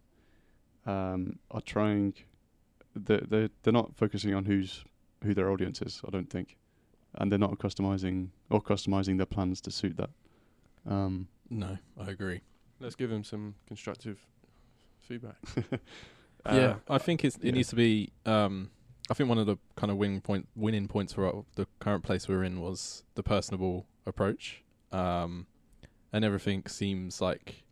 um, 0.85 1.39
are 1.51 1.59
trying. 1.61 2.13
They 2.95 3.17
they 3.17 3.49
they're 3.63 3.73
not 3.73 3.95
focusing 3.95 4.33
on 4.33 4.45
who's 4.45 4.83
who 5.23 5.33
their 5.33 5.51
audience 5.51 5.81
is. 5.81 6.01
I 6.07 6.11
don't 6.11 6.29
think, 6.29 6.57
and 7.15 7.31
they're 7.31 7.39
not 7.39 7.57
customizing 7.57 8.29
or 8.49 8.61
customizing 8.61 9.17
their 9.17 9.25
plans 9.25 9.61
to 9.61 9.71
suit 9.71 9.97
that. 9.97 10.09
Um, 10.87 11.27
No, 11.49 11.77
I 11.99 12.09
agree. 12.09 12.41
Let's 12.79 12.95
give 12.95 13.09
them 13.09 13.23
some 13.23 13.55
constructive 13.67 14.19
feedback. 15.01 15.37
yeah, 16.45 16.75
I 16.89 16.97
think 16.97 17.23
it's, 17.23 17.37
it 17.37 17.45
yeah. 17.45 17.51
needs 17.51 17.69
to 17.69 17.75
be. 17.75 18.11
Um, 18.25 18.71
I 19.09 19.13
think 19.13 19.29
one 19.29 19.37
of 19.37 19.45
the 19.45 19.57
kind 19.75 19.91
of 19.91 19.97
winning 19.97 20.21
point 20.21 20.47
winning 20.55 20.87
points 20.87 21.13
for 21.13 21.45
the 21.55 21.67
current 21.79 22.03
place 22.03 22.27
we're 22.27 22.43
in 22.43 22.61
was 22.61 23.03
the 23.15 23.23
personable 23.23 23.85
approach, 24.05 24.63
um, 24.91 25.47
and 26.13 26.23
everything 26.25 26.63
seems 26.67 27.21
like. 27.21 27.63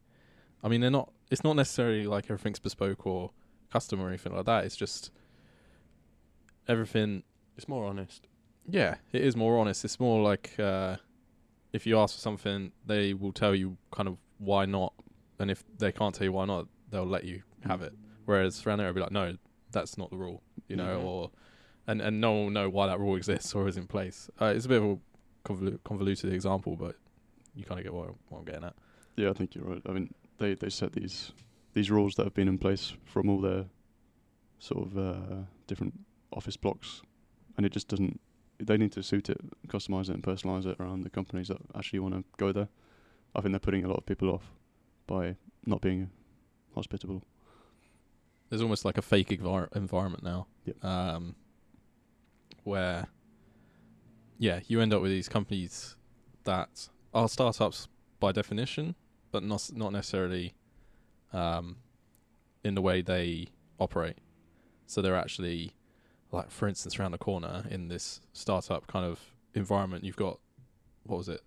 I 0.63 0.69
mean, 0.69 0.81
they're 0.81 0.91
not. 0.91 1.11
It's 1.29 1.43
not 1.43 1.55
necessarily 1.55 2.05
like 2.05 2.25
everything's 2.25 2.59
bespoke 2.59 3.05
or 3.05 3.31
custom 3.73 3.99
or 4.01 4.07
anything 4.07 4.33
like 4.35 4.45
that. 4.45 4.65
It's 4.65 4.75
just 4.75 5.11
everything. 6.67 7.23
It's 7.57 7.67
more 7.67 7.85
honest. 7.85 8.27
Yeah, 8.67 8.95
it 9.11 9.21
is 9.21 9.35
more 9.35 9.57
honest. 9.59 9.83
It's 9.83 9.99
more 9.99 10.21
like 10.23 10.57
uh, 10.59 10.97
if 11.73 11.85
you 11.85 11.99
ask 11.99 12.15
for 12.15 12.21
something, 12.21 12.71
they 12.85 13.13
will 13.13 13.33
tell 13.33 13.53
you 13.53 13.77
kind 13.91 14.07
of 14.07 14.17
why 14.37 14.65
not, 14.65 14.93
and 15.39 15.51
if 15.51 15.63
they 15.77 15.91
can't 15.91 16.13
tell 16.15 16.25
you 16.25 16.31
why 16.31 16.45
not, 16.45 16.67
they'll 16.89 17.05
let 17.05 17.23
you 17.25 17.43
have 17.65 17.81
it. 17.81 17.93
Whereas 18.25 18.65
around 18.65 18.77
there, 18.79 18.87
it'll 18.87 18.95
be 18.95 19.01
like, 19.01 19.11
no, 19.11 19.35
that's 19.71 19.97
not 19.97 20.09
the 20.11 20.17
rule, 20.17 20.41
you 20.69 20.75
know, 20.77 20.97
Mhm. 20.99 21.03
or 21.03 21.31
and 21.87 22.01
and 22.01 22.21
no 22.21 22.31
one 22.31 22.43
will 22.45 22.51
know 22.51 22.69
why 22.69 22.87
that 22.87 22.99
rule 22.99 23.15
exists 23.21 23.53
or 23.53 23.67
is 23.67 23.75
in 23.77 23.87
place. 23.87 24.29
Uh, 24.39 24.45
it's 24.55 24.65
a 24.65 24.69
bit 24.69 24.81
of 24.81 24.89
a 24.91 24.97
convolu- 25.49 25.79
convoluted 25.83 26.31
example, 26.31 26.75
but 26.77 26.95
you 27.55 27.63
kind 27.65 27.79
of 27.79 27.83
get 27.83 27.93
what, 27.93 28.09
what 28.29 28.39
I'm 28.39 28.45
getting 28.45 28.63
at. 28.63 28.75
Yeah, 29.17 29.29
I 29.29 29.33
think 29.33 29.53
you're 29.55 29.65
right. 29.65 29.81
I 29.87 29.91
mean, 29.91 30.13
they 30.37 30.53
they 30.55 30.69
set 30.69 30.93
these 30.93 31.33
these 31.73 31.89
rules 31.91 32.15
that 32.15 32.23
have 32.25 32.33
been 32.33 32.47
in 32.47 32.57
place 32.57 32.93
from 33.03 33.29
all 33.29 33.41
the 33.41 33.65
sort 34.59 34.85
of 34.87 34.97
uh, 34.97 35.35
different 35.67 35.99
office 36.31 36.57
blocks, 36.57 37.01
and 37.57 37.65
it 37.65 37.71
just 37.71 37.87
doesn't. 37.87 38.19
They 38.59 38.77
need 38.77 38.91
to 38.93 39.03
suit 39.03 39.29
it, 39.29 39.39
customize 39.67 40.09
it, 40.09 40.13
and 40.13 40.23
personalize 40.23 40.65
it 40.65 40.77
around 40.79 41.01
the 41.03 41.09
companies 41.09 41.47
that 41.47 41.57
actually 41.75 41.99
want 41.99 42.13
to 42.13 42.23
go 42.37 42.51
there. 42.51 42.69
I 43.35 43.41
think 43.41 43.51
they're 43.51 43.59
putting 43.59 43.83
a 43.83 43.87
lot 43.87 43.97
of 43.97 44.05
people 44.05 44.29
off 44.29 44.51
by 45.07 45.35
not 45.65 45.81
being 45.81 46.09
hospitable. 46.75 47.23
There's 48.49 48.61
almost 48.61 48.85
like 48.85 48.97
a 48.97 49.01
fake 49.01 49.29
envir- 49.29 49.75
environment 49.75 50.23
now, 50.23 50.45
Yep. 50.65 50.85
um, 50.85 51.35
where 52.63 53.07
yeah, 54.37 54.59
you 54.67 54.79
end 54.81 54.93
up 54.93 55.01
with 55.01 55.11
these 55.11 55.27
companies 55.29 55.95
that 56.43 56.89
are 57.13 57.27
startups 57.27 57.87
by 58.19 58.31
definition, 58.31 58.95
but 59.31 59.43
not 59.43 59.69
not 59.73 59.91
necessarily 59.91 60.53
um, 61.33 61.77
in 62.63 62.75
the 62.75 62.81
way 62.81 63.01
they 63.01 63.47
operate. 63.79 64.17
So 64.87 65.01
they're 65.01 65.15
actually 65.15 65.73
like, 66.31 66.49
for 66.51 66.67
instance, 66.67 66.99
around 66.99 67.11
the 67.11 67.17
corner 67.17 67.63
in 67.69 67.87
this 67.89 68.21
startup 68.33 68.87
kind 68.87 69.05
of 69.05 69.19
environment, 69.53 70.03
you've 70.03 70.15
got 70.15 70.39
what 71.05 71.17
was 71.17 71.29
it, 71.29 71.41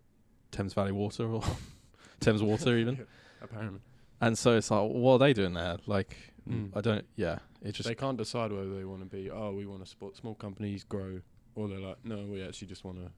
Thames 0.50 0.74
Valley 0.74 0.92
Water 0.92 1.26
or 1.28 1.42
Thames 2.20 2.42
Water 2.42 2.76
even, 2.76 3.06
Apparently, 3.42 3.80
and 4.20 4.36
so 4.36 4.56
it's 4.56 4.70
like, 4.70 4.88
what 4.90 5.14
are 5.14 5.18
they 5.18 5.32
doing 5.32 5.54
there? 5.54 5.76
Like, 5.86 6.16
Mm. 6.48 6.70
I 6.76 6.80
don't. 6.80 7.04
Yeah, 7.16 7.40
it 7.60 7.72
just 7.72 7.88
they 7.88 7.96
can't 7.96 8.16
decide 8.16 8.52
whether 8.52 8.72
they 8.76 8.84
want 8.84 9.00
to 9.00 9.06
be. 9.06 9.28
Oh, 9.32 9.50
we 9.52 9.66
want 9.66 9.82
to 9.82 9.90
support 9.90 10.14
small 10.16 10.36
companies 10.36 10.84
grow, 10.84 11.20
or 11.56 11.66
they're 11.66 11.80
like, 11.80 11.96
no, 12.04 12.18
we 12.24 12.40
actually 12.40 12.68
just 12.68 12.84
want 12.84 12.98
to 12.98 13.10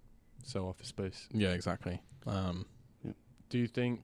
sell 0.51 0.67
office 0.67 0.89
space. 0.89 1.29
yeah, 1.31 1.51
exactly. 1.51 2.01
Um, 2.27 2.65
Do 3.51 3.59
you 3.59 3.67
think 3.67 4.01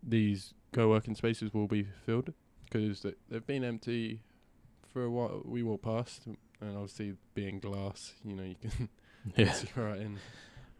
these 0.00 0.54
co-working 0.72 1.14
spaces 1.14 1.52
will 1.54 1.66
be 1.68 1.86
filled? 2.04 2.32
Because 2.70 3.04
they've 3.30 3.46
been 3.46 3.64
empty 3.64 4.20
for 4.92 5.04
a 5.04 5.10
while. 5.10 5.42
We 5.44 5.62
walk 5.62 5.82
past, 5.82 6.26
and 6.26 6.36
obviously 6.76 7.14
being 7.34 7.58
glass, 7.60 8.14
you 8.24 8.34
know, 8.34 8.42
you 8.44 8.56
can 8.60 8.88
yeah. 9.36 9.52
see 9.52 9.68
right 9.76 10.00
in. 10.00 10.18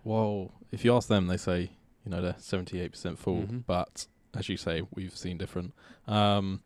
Well, 0.05 0.53
if 0.73 0.85
you 0.85 0.95
ask 0.95 1.09
them, 1.09 1.27
they 1.27 1.37
say 1.37 1.71
you 2.05 2.11
know 2.11 2.21
they're 2.23 2.37
seventy 2.39 2.81
eight 2.81 2.93
percent 2.93 3.19
full, 3.19 3.43
Mhm. 3.43 3.65
but 3.67 4.07
as 4.35 4.49
you 4.49 4.57
say, 4.57 4.83
we've 4.95 5.17
seen 5.17 5.39
different. 5.39 5.73
Um, 6.07 6.63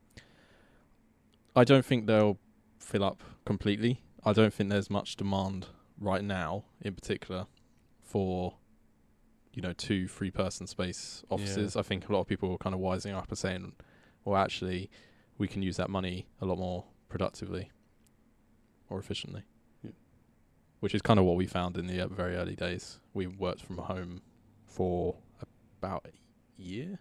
I 1.54 1.64
don't 1.64 1.84
think 1.84 2.06
they'll 2.06 2.38
fill 2.78 3.04
up 3.04 3.22
completely. 3.44 4.02
I 4.24 4.32
don't 4.32 4.52
think 4.52 4.70
there's 4.70 4.90
much 4.90 5.16
demand 5.16 5.66
right 5.98 6.24
now, 6.24 6.64
in 6.80 6.94
particular, 6.94 7.46
for 8.02 8.54
you 9.54 9.62
know 9.62 9.72
two 9.72 10.08
three 10.08 10.30
person 10.30 10.66
space 10.66 11.24
offices. 11.30 11.76
I 11.76 11.82
think 11.82 12.08
a 12.08 12.12
lot 12.12 12.20
of 12.20 12.26
people 12.26 12.48
were 12.50 12.58
kind 12.58 12.74
of 12.74 12.80
wising 12.80 13.14
up 13.14 13.28
and 13.28 13.38
saying, 13.38 13.72
well, 14.24 14.36
actually, 14.36 14.90
we 15.38 15.48
can 15.48 15.62
use 15.62 15.76
that 15.76 15.90
money 15.90 16.26
a 16.40 16.46
lot 16.46 16.58
more 16.58 16.84
productively 17.08 17.70
or 18.88 18.98
efficiently. 18.98 19.42
Yeah. 19.82 19.90
Which 20.80 20.94
is 20.94 21.02
kind 21.02 21.18
of 21.18 21.26
what 21.26 21.36
we 21.36 21.46
found 21.46 21.76
in 21.76 21.86
the 21.86 22.06
very 22.08 22.36
early 22.36 22.54
days. 22.56 22.98
We 23.14 23.26
worked 23.26 23.62
from 23.62 23.78
home 23.78 24.22
for 24.66 25.16
about 25.78 26.06
a 26.06 26.62
year, 26.62 26.98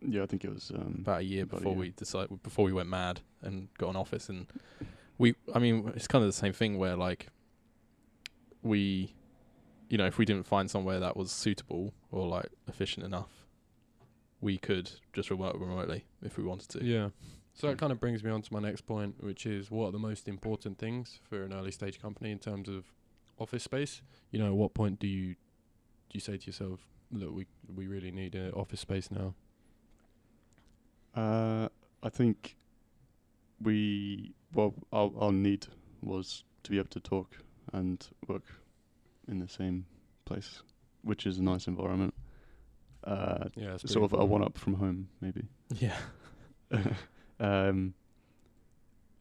Yeah, 0.00 0.22
I 0.22 0.26
think 0.26 0.44
it 0.44 0.52
was. 0.52 0.72
Um, 0.74 0.96
about 1.02 1.20
a 1.20 1.24
year 1.24 1.42
About 1.44 1.58
a 1.58 1.60
before 1.60 1.72
year. 1.72 1.80
we 1.80 1.90
decided 1.90 2.42
before 2.42 2.64
we 2.64 2.72
went 2.72 2.88
mad 2.88 3.20
and 3.42 3.68
got 3.78 3.90
an 3.90 3.96
office 3.96 4.28
and 4.28 4.46
we 5.18 5.34
I 5.54 5.58
mean 5.60 5.92
it's 5.94 6.08
kind 6.08 6.24
of 6.24 6.28
the 6.28 6.32
same 6.32 6.52
thing 6.52 6.76
where 6.78 6.96
like 6.96 7.28
we 8.62 9.14
you 9.88 9.98
know 9.98 10.06
if 10.06 10.18
we 10.18 10.24
didn't 10.24 10.46
find 10.46 10.70
somewhere 10.70 11.00
that 11.00 11.16
was 11.16 11.30
suitable 11.30 11.92
or 12.10 12.26
like 12.26 12.46
efficient 12.68 13.04
enough 13.04 13.44
we 14.40 14.58
could 14.58 14.90
just 15.12 15.30
work 15.30 15.54
remotely 15.58 16.04
if 16.22 16.36
we 16.36 16.44
wanted 16.44 16.68
to 16.68 16.84
Yeah. 16.84 17.08
So 17.54 17.68
that 17.68 17.78
kind 17.78 17.92
of 17.92 18.00
brings 18.00 18.24
me 18.24 18.30
on 18.32 18.42
to 18.42 18.52
my 18.52 18.58
next 18.58 18.80
point, 18.80 19.22
which 19.22 19.46
is 19.46 19.70
what 19.70 19.86
are 19.86 19.92
the 19.92 19.98
most 19.98 20.26
important 20.26 20.76
things 20.76 21.20
for 21.22 21.44
an 21.44 21.52
early 21.52 21.70
stage 21.70 22.02
company 22.02 22.32
in 22.32 22.40
terms 22.40 22.68
of 22.68 22.84
office 23.38 23.62
space? 23.62 24.02
You 24.32 24.40
know, 24.40 24.46
at 24.46 24.54
what 24.54 24.74
point 24.74 24.98
do 24.98 25.06
you 25.06 25.34
do 25.34 26.14
you 26.14 26.20
say 26.20 26.36
to 26.36 26.46
yourself, 26.46 26.80
look, 27.12 27.32
we 27.32 27.46
we 27.72 27.86
really 27.86 28.10
need 28.10 28.34
an 28.34 28.50
office 28.54 28.80
space 28.80 29.08
now? 29.08 29.34
Uh, 31.14 31.68
I 32.02 32.08
think 32.08 32.56
we 33.62 34.34
well 34.52 34.74
our 34.92 35.12
our 35.16 35.32
need 35.32 35.68
was 36.02 36.42
to 36.64 36.70
be 36.72 36.78
able 36.78 36.88
to 36.88 37.00
talk 37.00 37.36
and 37.72 38.04
work 38.26 38.42
in 39.28 39.38
the 39.38 39.48
same 39.48 39.86
place, 40.24 40.62
which 41.02 41.26
is 41.26 41.38
a 41.38 41.42
nice 41.42 41.66
environment. 41.66 42.14
Uh, 43.02 43.48
Yeah, 43.56 43.76
sort 43.76 44.04
of 44.04 44.18
a 44.18 44.24
one 44.24 44.42
up 44.42 44.56
from 44.58 44.74
home, 44.74 45.08
maybe. 45.20 45.48
yeah 45.78 45.96
um, 47.40 47.94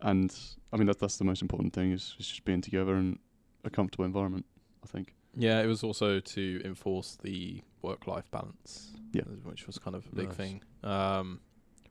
and 0.02 0.36
I 0.72 0.78
mean 0.78 0.88
that's 0.88 1.00
that's 1.00 1.18
the 1.18 1.24
most 1.24 1.42
important 1.42 1.74
thing 1.74 1.92
is, 1.92 2.16
is 2.20 2.28
just 2.28 2.46
being 2.46 2.62
together 2.62 2.96
and 2.96 3.20
a 3.64 3.70
comfortable 3.70 4.06
environment. 4.06 4.46
I 4.84 4.88
think. 4.88 5.16
yeah 5.36 5.62
it 5.62 5.68
was 5.68 5.82
also 5.84 6.20
to 6.20 6.62
enforce 6.66 7.18
the 7.24 7.62
work 7.82 8.06
life 8.08 8.30
balance 8.32 8.92
Yeah. 9.14 9.24
which 9.44 9.66
was 9.66 9.78
kind 9.80 9.96
of 9.96 10.06
a 10.12 10.16
big 10.16 10.28
Nice. 10.28 10.36
thing 10.36 10.62
um 10.84 11.40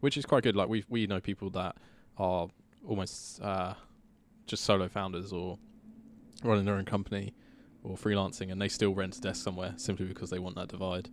which 0.00 0.16
is 0.18 0.26
quite 0.26 0.42
good 0.42 0.56
like 0.56 0.68
we 0.68 0.84
we 0.90 1.06
know 1.06 1.20
people 1.20 1.48
that 1.50 1.76
are 2.18 2.48
almost 2.86 3.40
uh 3.40 3.72
just 4.46 4.64
solo 4.64 4.88
founders 4.88 5.32
or 5.32 5.58
running 6.44 6.64
their 6.66 6.74
own 6.74 6.84
company 6.84 7.32
or 7.84 7.96
freelancing 7.96 8.50
and 8.52 8.60
they 8.60 8.68
still 8.68 8.94
rent 8.94 9.16
a 9.16 9.20
desk 9.20 9.42
somewhere 9.42 9.74
simply 9.76 10.06
because 10.06 10.30
they 10.30 10.38
want 10.38 10.54
that 10.56 10.68
divide 10.68 11.08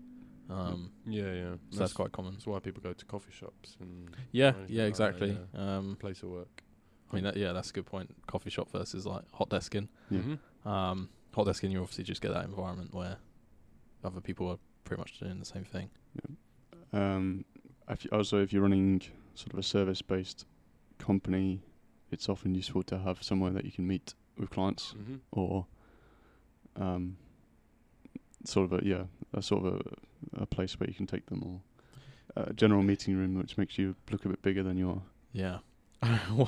um 0.50 0.92
Yeah, 1.06 1.32
yeah. 1.34 1.54
so 1.72 1.80
that's 1.80 1.94
quite 1.94 2.12
common 2.12 2.34
That's 2.34 2.48
why 2.48 2.60
people 2.60 2.82
go 2.82 2.94
to 2.94 3.06
coffee 3.06 3.32
shops 3.32 3.76
and 3.80 4.10
yeah 4.32 4.48
anything 4.56 4.66
yeah 4.70 4.84
like 4.84 4.96
that, 4.96 5.08
exactly 5.10 5.38
yeah. 5.54 5.78
um 5.78 5.98
place 6.00 6.22
of 6.24 6.30
work. 6.30 6.64
i 7.12 7.16
mean 7.16 7.24
that, 7.24 7.38
yeah 7.38 7.54
that's 7.54 7.70
a 7.70 7.74
good 7.74 7.86
point 7.86 8.10
coffee 8.28 8.50
shop 8.50 8.70
versus 8.72 9.06
like 9.06 9.24
hot 9.34 9.50
desking 9.50 9.88
Yeah. 10.10 10.20
Mhm. 10.22 10.40
um 10.68 11.10
hot 11.34 11.46
desking 11.48 11.72
you 11.72 11.80
obviously 11.82 12.04
just 12.04 12.22
get 12.22 12.34
that 12.34 12.46
environment 12.46 12.94
where 12.94 13.18
other 14.04 14.22
people 14.22 14.48
are 14.50 14.58
pretty 14.86 15.00
much 15.02 15.20
doing 15.20 15.40
the 15.40 15.46
same 15.46 15.64
thing 15.66 15.90
Um, 16.92 17.46
if 17.88 18.04
you, 18.06 18.10
also, 18.12 18.42
if 18.42 18.52
you're 18.52 18.64
running 18.64 19.02
sort 19.36 19.54
of 19.54 19.60
a 19.60 19.64
service-based 19.64 20.46
company, 20.98 21.62
it's 22.12 22.28
often 22.30 22.56
useful 22.56 22.82
to 22.84 22.98
have 23.00 23.22
somewhere 23.22 23.52
that 23.52 23.64
you 23.66 23.72
can 23.72 23.86
meet 23.88 24.16
with 24.38 24.50
clients 24.50 24.96
Mhm. 24.98 25.20
or 25.32 25.68
um, 26.80 27.18
sort 28.46 28.72
of 28.72 28.80
a 28.82 28.86
yeah, 28.86 29.04
a 29.34 29.42
sort 29.42 29.66
of 29.66 29.74
a, 30.38 30.44
a 30.44 30.46
place 30.46 30.80
where 30.80 30.88
you 30.90 30.96
can 30.96 31.06
take 31.08 31.26
them 31.28 31.44
or 31.44 31.62
a 32.44 32.54
general 32.54 32.82
meeting 32.84 33.16
room 33.18 33.36
which 33.36 33.58
makes 33.58 33.78
you 33.78 33.96
look 34.12 34.26
a 34.26 34.30
bit 34.30 34.42
bigger 34.42 34.64
than 34.64 34.78
you 34.78 34.90
are. 34.90 35.02
yeah. 35.34 35.58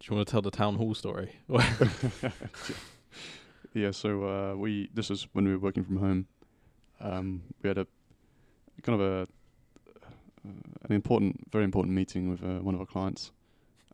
Do 0.00 0.06
you 0.08 0.16
want 0.16 0.28
to 0.28 0.30
tell 0.30 0.42
the 0.42 0.50
town 0.52 0.76
hall 0.76 0.94
story? 0.94 1.32
Yeah, 3.74 3.90
so 3.90 4.24
uh, 4.24 4.56
we 4.56 4.88
this 4.94 5.10
was 5.10 5.28
when 5.34 5.44
we 5.44 5.52
were 5.52 5.58
working 5.58 5.84
from 5.84 5.96
home. 5.98 6.26
Um, 7.00 7.42
we 7.62 7.68
had 7.68 7.78
a 7.78 7.86
kind 8.82 9.00
of 9.00 9.06
a 9.06 9.22
uh, 9.22 10.50
an 10.84 10.92
important, 10.94 11.50
very 11.52 11.64
important 11.64 11.94
meeting 11.94 12.30
with 12.30 12.42
uh, 12.42 12.60
one 12.62 12.74
of 12.74 12.80
our 12.80 12.86
clients, 12.86 13.30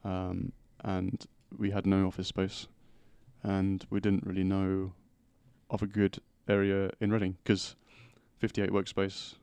um, 0.05 0.53
and 0.85 1.27
we 1.59 1.71
had 1.71 1.87
no 1.87 2.07
office 2.07 2.29
space, 2.29 2.69
and 3.45 3.87
we 3.91 4.01
didn't 4.01 4.27
really 4.27 4.43
know 4.45 4.93
of 5.71 5.83
a 5.83 5.87
good 5.87 6.19
area 6.49 6.91
in 7.01 7.13
Reading 7.13 7.37
because 7.45 7.77
58 8.39 8.71
Workspace 8.71 9.35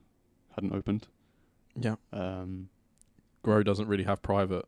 hadn't 0.56 0.74
opened. 0.74 1.08
Yeah. 1.80 1.96
Um, 2.12 2.70
Grow 3.44 3.64
doesn't 3.64 3.88
really 3.88 4.04
have 4.04 4.22
private 4.22 4.66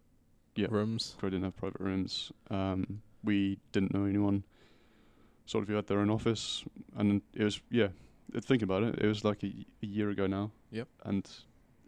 Yeah. 0.56 0.68
rooms. 0.70 1.16
Grow 1.20 1.30
didn't 1.30 1.44
have 1.44 1.58
private 1.58 1.82
rooms. 1.82 2.32
Um, 2.50 3.02
we 3.24 3.60
didn't 3.72 3.94
know 3.94 4.06
anyone 4.06 4.44
sort 5.46 5.64
of 5.64 5.68
who 5.68 5.76
had 5.76 5.88
their 5.88 6.00
own 6.00 6.10
office, 6.10 6.64
and 6.96 7.22
it 7.34 7.44
was 7.44 7.60
yeah. 7.70 7.90
Thinking 8.42 8.64
about 8.64 8.82
it, 8.84 8.98
it 9.00 9.06
was 9.08 9.24
like 9.24 9.44
a, 9.44 9.48
y- 9.48 9.66
a 9.84 9.86
year 9.86 10.10
ago 10.10 10.26
now. 10.26 10.50
Yep. 10.72 10.88
And 11.04 11.30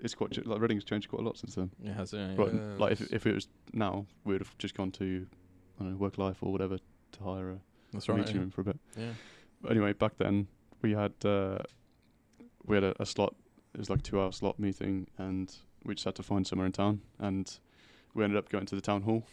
it's 0.03 0.13
quite 0.13 0.31
ch- 0.31 0.45
like 0.45 0.59
Reading's 0.61 0.83
changed 0.83 1.09
quite 1.09 1.21
a 1.21 1.25
lot 1.25 1.37
since 1.37 1.55
then. 1.55 1.71
It 1.83 1.93
has, 1.93 2.13
yeah, 2.13 2.31
yeah. 2.31 2.35
Right, 2.37 2.53
Yeah, 2.53 2.75
like 2.77 2.91
if 2.91 3.11
if 3.13 3.25
it 3.25 3.33
was 3.33 3.47
now, 3.73 4.05
we'd 4.25 4.41
have 4.41 4.55
just 4.59 4.75
gone 4.75 4.91
to 4.91 5.25
I 5.79 5.83
don't 5.83 5.91
know 5.93 5.97
work 5.97 6.17
life 6.19 6.37
or 6.41 6.51
whatever 6.51 6.77
to 7.17 7.23
hire 7.23 7.49
a 7.51 7.59
That's 7.93 8.07
right. 8.09 8.17
meeting 8.19 8.35
Yeah. 8.35 8.41
room 8.41 8.51
for 8.51 8.61
a 8.61 8.63
bit. 8.65 8.79
yeah. 8.97 9.11
But 9.61 9.71
anyway, 9.71 9.93
back 9.93 10.17
then 10.17 10.47
we 10.81 10.91
had 10.91 11.13
uh, 11.23 11.59
we 12.65 12.75
had 12.75 12.83
a, 12.83 13.01
a 13.01 13.05
slot. 13.05 13.35
It 13.73 13.79
was 13.79 13.89
like 13.89 13.99
a 13.99 14.03
two-hour 14.03 14.31
slot 14.31 14.59
meeting, 14.59 15.07
and 15.17 15.53
we 15.83 15.95
just 15.95 16.05
had 16.05 16.15
to 16.15 16.23
find 16.23 16.45
somewhere 16.47 16.65
in 16.65 16.71
town, 16.71 17.01
and 17.19 17.51
we 18.13 18.23
ended 18.23 18.37
up 18.37 18.49
going 18.49 18.65
to 18.67 18.75
the 18.75 18.81
town 18.81 19.01
hall. 19.01 19.23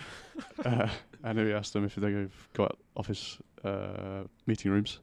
uh, 0.64 0.88
and 1.22 1.38
then 1.38 1.44
we 1.46 1.52
asked 1.52 1.72
them 1.72 1.84
if 1.84 1.94
they 1.94 2.12
have 2.12 2.48
got 2.54 2.76
office 2.96 3.38
uh, 3.64 4.24
meeting 4.46 4.70
rooms, 4.72 5.00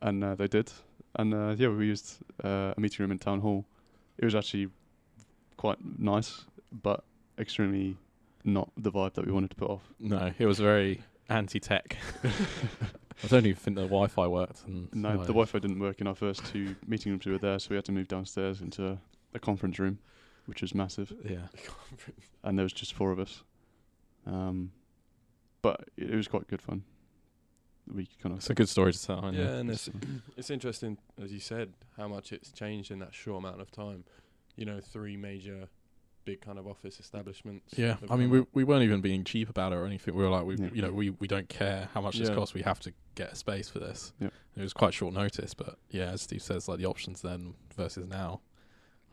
and 0.00 0.22
uh, 0.24 0.34
they 0.34 0.48
did. 0.48 0.72
And 1.16 1.34
uh, 1.34 1.54
yeah, 1.58 1.68
we 1.68 1.86
used 1.86 2.18
uh, 2.42 2.72
a 2.76 2.80
meeting 2.80 3.02
room 3.04 3.12
in 3.12 3.18
town 3.18 3.40
hall. 3.40 3.64
It 4.18 4.24
was 4.24 4.34
actually 4.34 4.68
quite 5.56 5.78
nice, 5.98 6.44
but 6.82 7.04
extremely 7.38 7.96
not 8.44 8.70
the 8.76 8.90
vibe 8.90 9.14
that 9.14 9.26
we 9.26 9.32
wanted 9.32 9.50
to 9.50 9.56
put 9.56 9.70
off. 9.70 9.82
No, 10.00 10.32
it 10.38 10.46
was 10.46 10.58
very 10.58 11.02
anti-tech. 11.28 11.96
I 12.24 13.26
don't 13.28 13.46
even 13.46 13.56
think 13.56 13.76
the 13.76 13.82
Wi-Fi 13.82 14.26
worked. 14.26 14.64
And 14.66 14.92
No, 14.94 15.10
like- 15.10 15.20
the 15.20 15.26
Wi-Fi 15.32 15.58
didn't 15.58 15.78
work 15.78 16.00
in 16.00 16.06
our 16.06 16.14
first 16.14 16.44
two 16.46 16.74
meeting 16.86 17.12
rooms 17.12 17.26
we 17.26 17.32
were 17.32 17.38
there, 17.38 17.58
so 17.58 17.68
we 17.70 17.76
had 17.76 17.84
to 17.86 17.92
move 17.92 18.08
downstairs 18.08 18.60
into 18.60 18.86
a, 18.86 18.98
a 19.34 19.38
conference 19.38 19.78
room, 19.78 19.98
which 20.46 20.62
was 20.62 20.74
massive, 20.74 21.12
Yeah, 21.24 21.46
and 22.44 22.58
there 22.58 22.64
was 22.64 22.72
just 22.72 22.94
four 22.94 23.12
of 23.12 23.18
us. 23.18 23.42
Um, 24.26 24.72
but 25.62 25.84
it, 25.96 26.10
it 26.10 26.16
was 26.16 26.28
quite 26.28 26.46
good 26.48 26.62
fun. 26.62 26.82
We 27.92 28.08
kind 28.22 28.32
of 28.32 28.38
it's 28.38 28.50
a 28.50 28.54
good 28.54 28.68
story 28.68 28.92
to 28.92 29.06
tell. 29.06 29.30
Yeah, 29.34 29.40
Yeah, 29.40 29.50
and 29.56 29.70
it's 29.70 29.90
it's 30.36 30.50
interesting 30.50 30.98
as 31.22 31.32
you 31.32 31.40
said 31.40 31.72
how 31.96 32.06
much 32.08 32.32
it's 32.32 32.52
changed 32.52 32.90
in 32.92 33.00
that 33.00 33.12
short 33.14 33.42
amount 33.44 33.60
of 33.60 33.70
time. 33.72 34.04
You 34.56 34.66
know, 34.66 34.80
three 34.80 35.16
major, 35.16 35.68
big 36.24 36.40
kind 36.40 36.58
of 36.58 36.66
office 36.66 37.00
establishments. 37.00 37.76
yeah. 37.76 37.96
I 38.10 38.16
mean, 38.16 38.30
we 38.30 38.44
we 38.52 38.64
weren't 38.64 38.82
even 38.84 39.00
being 39.00 39.24
cheap 39.24 39.48
about 39.48 39.72
it 39.72 39.76
or 39.76 39.86
anything. 39.86 40.14
We 40.14 40.22
were 40.22 40.28
like, 40.30 40.44
we 40.44 40.56
Yeah. 40.56 40.70
you 40.72 40.82
know, 40.82 40.92
we 40.92 41.10
we 41.10 41.26
don't 41.26 41.48
care 41.48 41.88
how 41.94 42.00
much 42.00 42.18
this 42.18 42.28
Yeah. 42.28 42.34
costs. 42.34 42.54
We 42.54 42.62
have 42.62 42.80
to 42.80 42.92
get 43.14 43.32
a 43.32 43.34
space 43.36 43.68
for 43.68 43.78
this. 43.78 44.12
Yeah. 44.20 44.28
It 44.56 44.62
was 44.62 44.72
quite 44.72 44.94
short 44.94 45.14
notice, 45.14 45.54
but 45.54 45.78
yeah, 45.90 46.10
as 46.10 46.22
Steve 46.22 46.42
says, 46.42 46.68
like 46.68 46.78
the 46.78 46.86
options 46.86 47.22
then 47.22 47.54
versus 47.76 48.06
now 48.06 48.40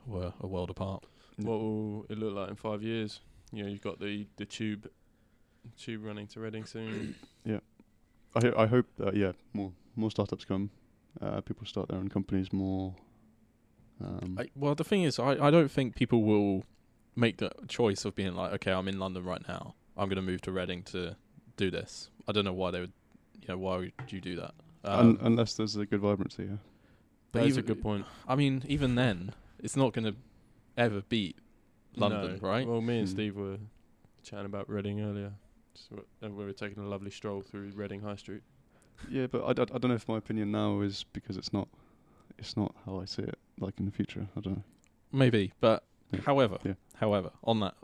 were 0.06 0.32
a 0.40 0.46
world 0.46 0.70
apart. 0.70 1.04
What 1.36 1.58
will 1.60 2.06
it 2.08 2.18
look 2.18 2.34
like 2.34 2.50
in 2.50 2.56
five 2.56 2.82
years? 2.82 3.20
You 3.52 3.62
know, 3.64 3.68
you've 3.70 3.80
got 3.82 3.98
the 4.00 4.26
the 4.36 4.44
tube, 4.46 4.88
tube 5.78 6.04
running 6.04 6.26
to 6.28 6.40
Reading 6.40 6.64
soon. 6.66 7.14
Yeah, 7.44 7.60
I 8.34 8.40
ho- 8.46 8.54
I 8.56 8.66
hope 8.66 8.86
that 8.98 9.16
yeah 9.16 9.32
more 9.54 9.72
more 9.96 10.10
startups 10.10 10.44
come, 10.44 10.70
uh, 11.20 11.40
people 11.40 11.66
start 11.66 11.88
their 11.88 11.98
own 11.98 12.08
companies 12.08 12.52
more. 12.52 12.94
Um, 14.02 14.36
I, 14.38 14.48
well, 14.54 14.74
the 14.74 14.84
thing 14.84 15.02
is, 15.02 15.18
I, 15.18 15.32
I 15.46 15.50
don't 15.50 15.70
think 15.70 15.94
people 15.94 16.22
will 16.22 16.64
make 17.20 17.36
the 17.36 17.50
choice 17.68 18.04
of 18.04 18.14
being 18.14 18.34
like, 18.34 18.52
okay, 18.54 18.72
I'm 18.72 18.88
in 18.88 18.98
London 18.98 19.24
right 19.24 19.46
now. 19.46 19.74
I'm 19.96 20.08
going 20.08 20.16
to 20.16 20.22
move 20.22 20.40
to 20.42 20.52
Reading 20.52 20.82
to 20.84 21.16
do 21.56 21.70
this. 21.70 22.10
I 22.26 22.32
don't 22.32 22.44
know 22.44 22.52
why 22.52 22.70
they 22.70 22.80
would, 22.80 22.92
you 23.42 23.48
know, 23.48 23.58
why 23.58 23.76
would 23.76 23.92
you 24.08 24.20
do 24.20 24.36
that? 24.36 24.54
un- 24.84 25.00
Um, 25.10 25.18
unless 25.20 25.54
there's 25.54 25.76
a 25.76 25.84
good 25.84 26.00
vibrancy, 26.00 26.44
yeah. 26.44 26.56
but 27.32 27.42
That's 27.42 27.56
a 27.58 27.62
good 27.62 27.82
point. 27.82 28.06
I 28.26 28.34
mean, 28.34 28.64
even 28.66 28.94
then, 28.94 29.34
it's 29.58 29.76
not 29.76 29.92
going 29.92 30.06
to 30.06 30.16
ever 30.78 31.02
beat 31.08 31.36
London, 31.96 32.38
No. 32.40 32.48
right? 32.48 32.66
Well, 32.66 32.80
me 32.80 32.98
and 33.00 33.08
Mm. 33.08 33.10
Steve 33.10 33.36
were 33.36 33.58
chatting 34.22 34.46
about 34.46 34.68
Reading 34.70 35.00
earlier. 35.02 35.32
So, 35.74 36.04
and 36.22 36.36
we 36.36 36.44
were 36.44 36.52
taking 36.52 36.82
a 36.82 36.86
lovely 36.88 37.10
stroll 37.10 37.42
through 37.42 37.70
Reading 37.74 38.00
High 38.00 38.16
Street. 38.16 38.42
Yeah, 39.10 39.26
but 39.26 39.44
I, 39.44 39.52
d- 39.52 39.62
I 39.74 39.78
don't 39.78 39.88
know 39.90 39.94
if 39.94 40.08
my 40.08 40.18
opinion 40.18 40.50
now 40.52 40.80
is 40.80 41.04
because 41.12 41.36
it's 41.36 41.52
not, 41.52 41.68
it's 42.38 42.56
not 42.56 42.74
how 42.86 43.00
I 43.00 43.04
see 43.06 43.22
it. 43.22 43.38
Like 43.58 43.78
in 43.78 43.84
the 43.86 43.92
future, 43.92 44.26
I 44.36 44.40
don't 44.40 44.56
know. 44.56 44.64
Maybe, 45.12 45.52
but 45.60 45.84
Yeah. 46.12 46.20
however, 46.20 46.58
Yeah. 46.64 46.74
however, 46.96 47.30
on 47.44 47.60
that, 47.60 47.74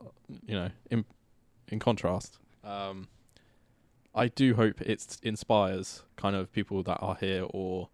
you 0.46 0.54
know, 0.54 0.70
in 0.90 1.04
in 1.68 1.78
contrast, 1.78 2.38
um, 2.64 3.08
I 4.14 4.28
do 4.28 4.54
hope 4.54 4.80
it 4.80 5.18
inspires 5.22 6.02
kind 6.16 6.34
of 6.36 6.50
people 6.52 6.82
that 6.84 6.98
are 7.00 7.16
here 7.16 7.46
or 7.50 7.88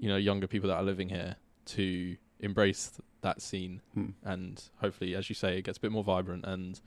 you 0.00 0.08
know 0.08 0.16
younger 0.16 0.46
people 0.46 0.68
that 0.68 0.76
are 0.76 0.82
living 0.82 1.08
here 1.08 1.36
to 1.66 2.16
embrace 2.40 3.00
that 3.20 3.42
scene 3.42 3.80
Hmm. 3.94 4.10
and 4.22 4.62
hopefully, 4.80 5.14
as 5.16 5.28
you 5.28 5.34
say, 5.34 5.58
it 5.58 5.62
gets 5.62 5.78
a 5.78 5.80
bit 5.80 5.90
more 5.92 6.04
vibrant 6.04 6.44
and 6.44 6.80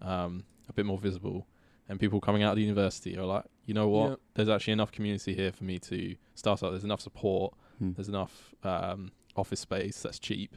um, 0.00 0.44
a 0.68 0.72
bit 0.72 0.86
more 0.86 0.98
visible. 0.98 1.46
And 1.88 2.00
people 2.00 2.18
coming 2.20 2.42
out 2.42 2.52
of 2.52 2.56
the 2.56 2.62
university 2.62 3.16
are 3.18 3.26
like, 3.26 3.44
you 3.66 3.74
know 3.74 3.88
what? 3.88 4.08
Yeah. 4.10 4.16
There's 4.34 4.48
actually 4.48 4.72
enough 4.72 4.90
community 4.90 5.34
here 5.34 5.52
for 5.52 5.64
me 5.64 5.78
to 5.80 6.16
start 6.34 6.62
up. 6.62 6.70
There's 6.70 6.84
enough 6.84 7.00
support 7.02 7.54
Hmm. 7.78 7.92
there's 7.94 8.08
enough 8.08 8.54
um, 8.62 9.10
office 9.36 9.58
space 9.60 10.00
that's 10.02 10.18
cheap 10.20 10.56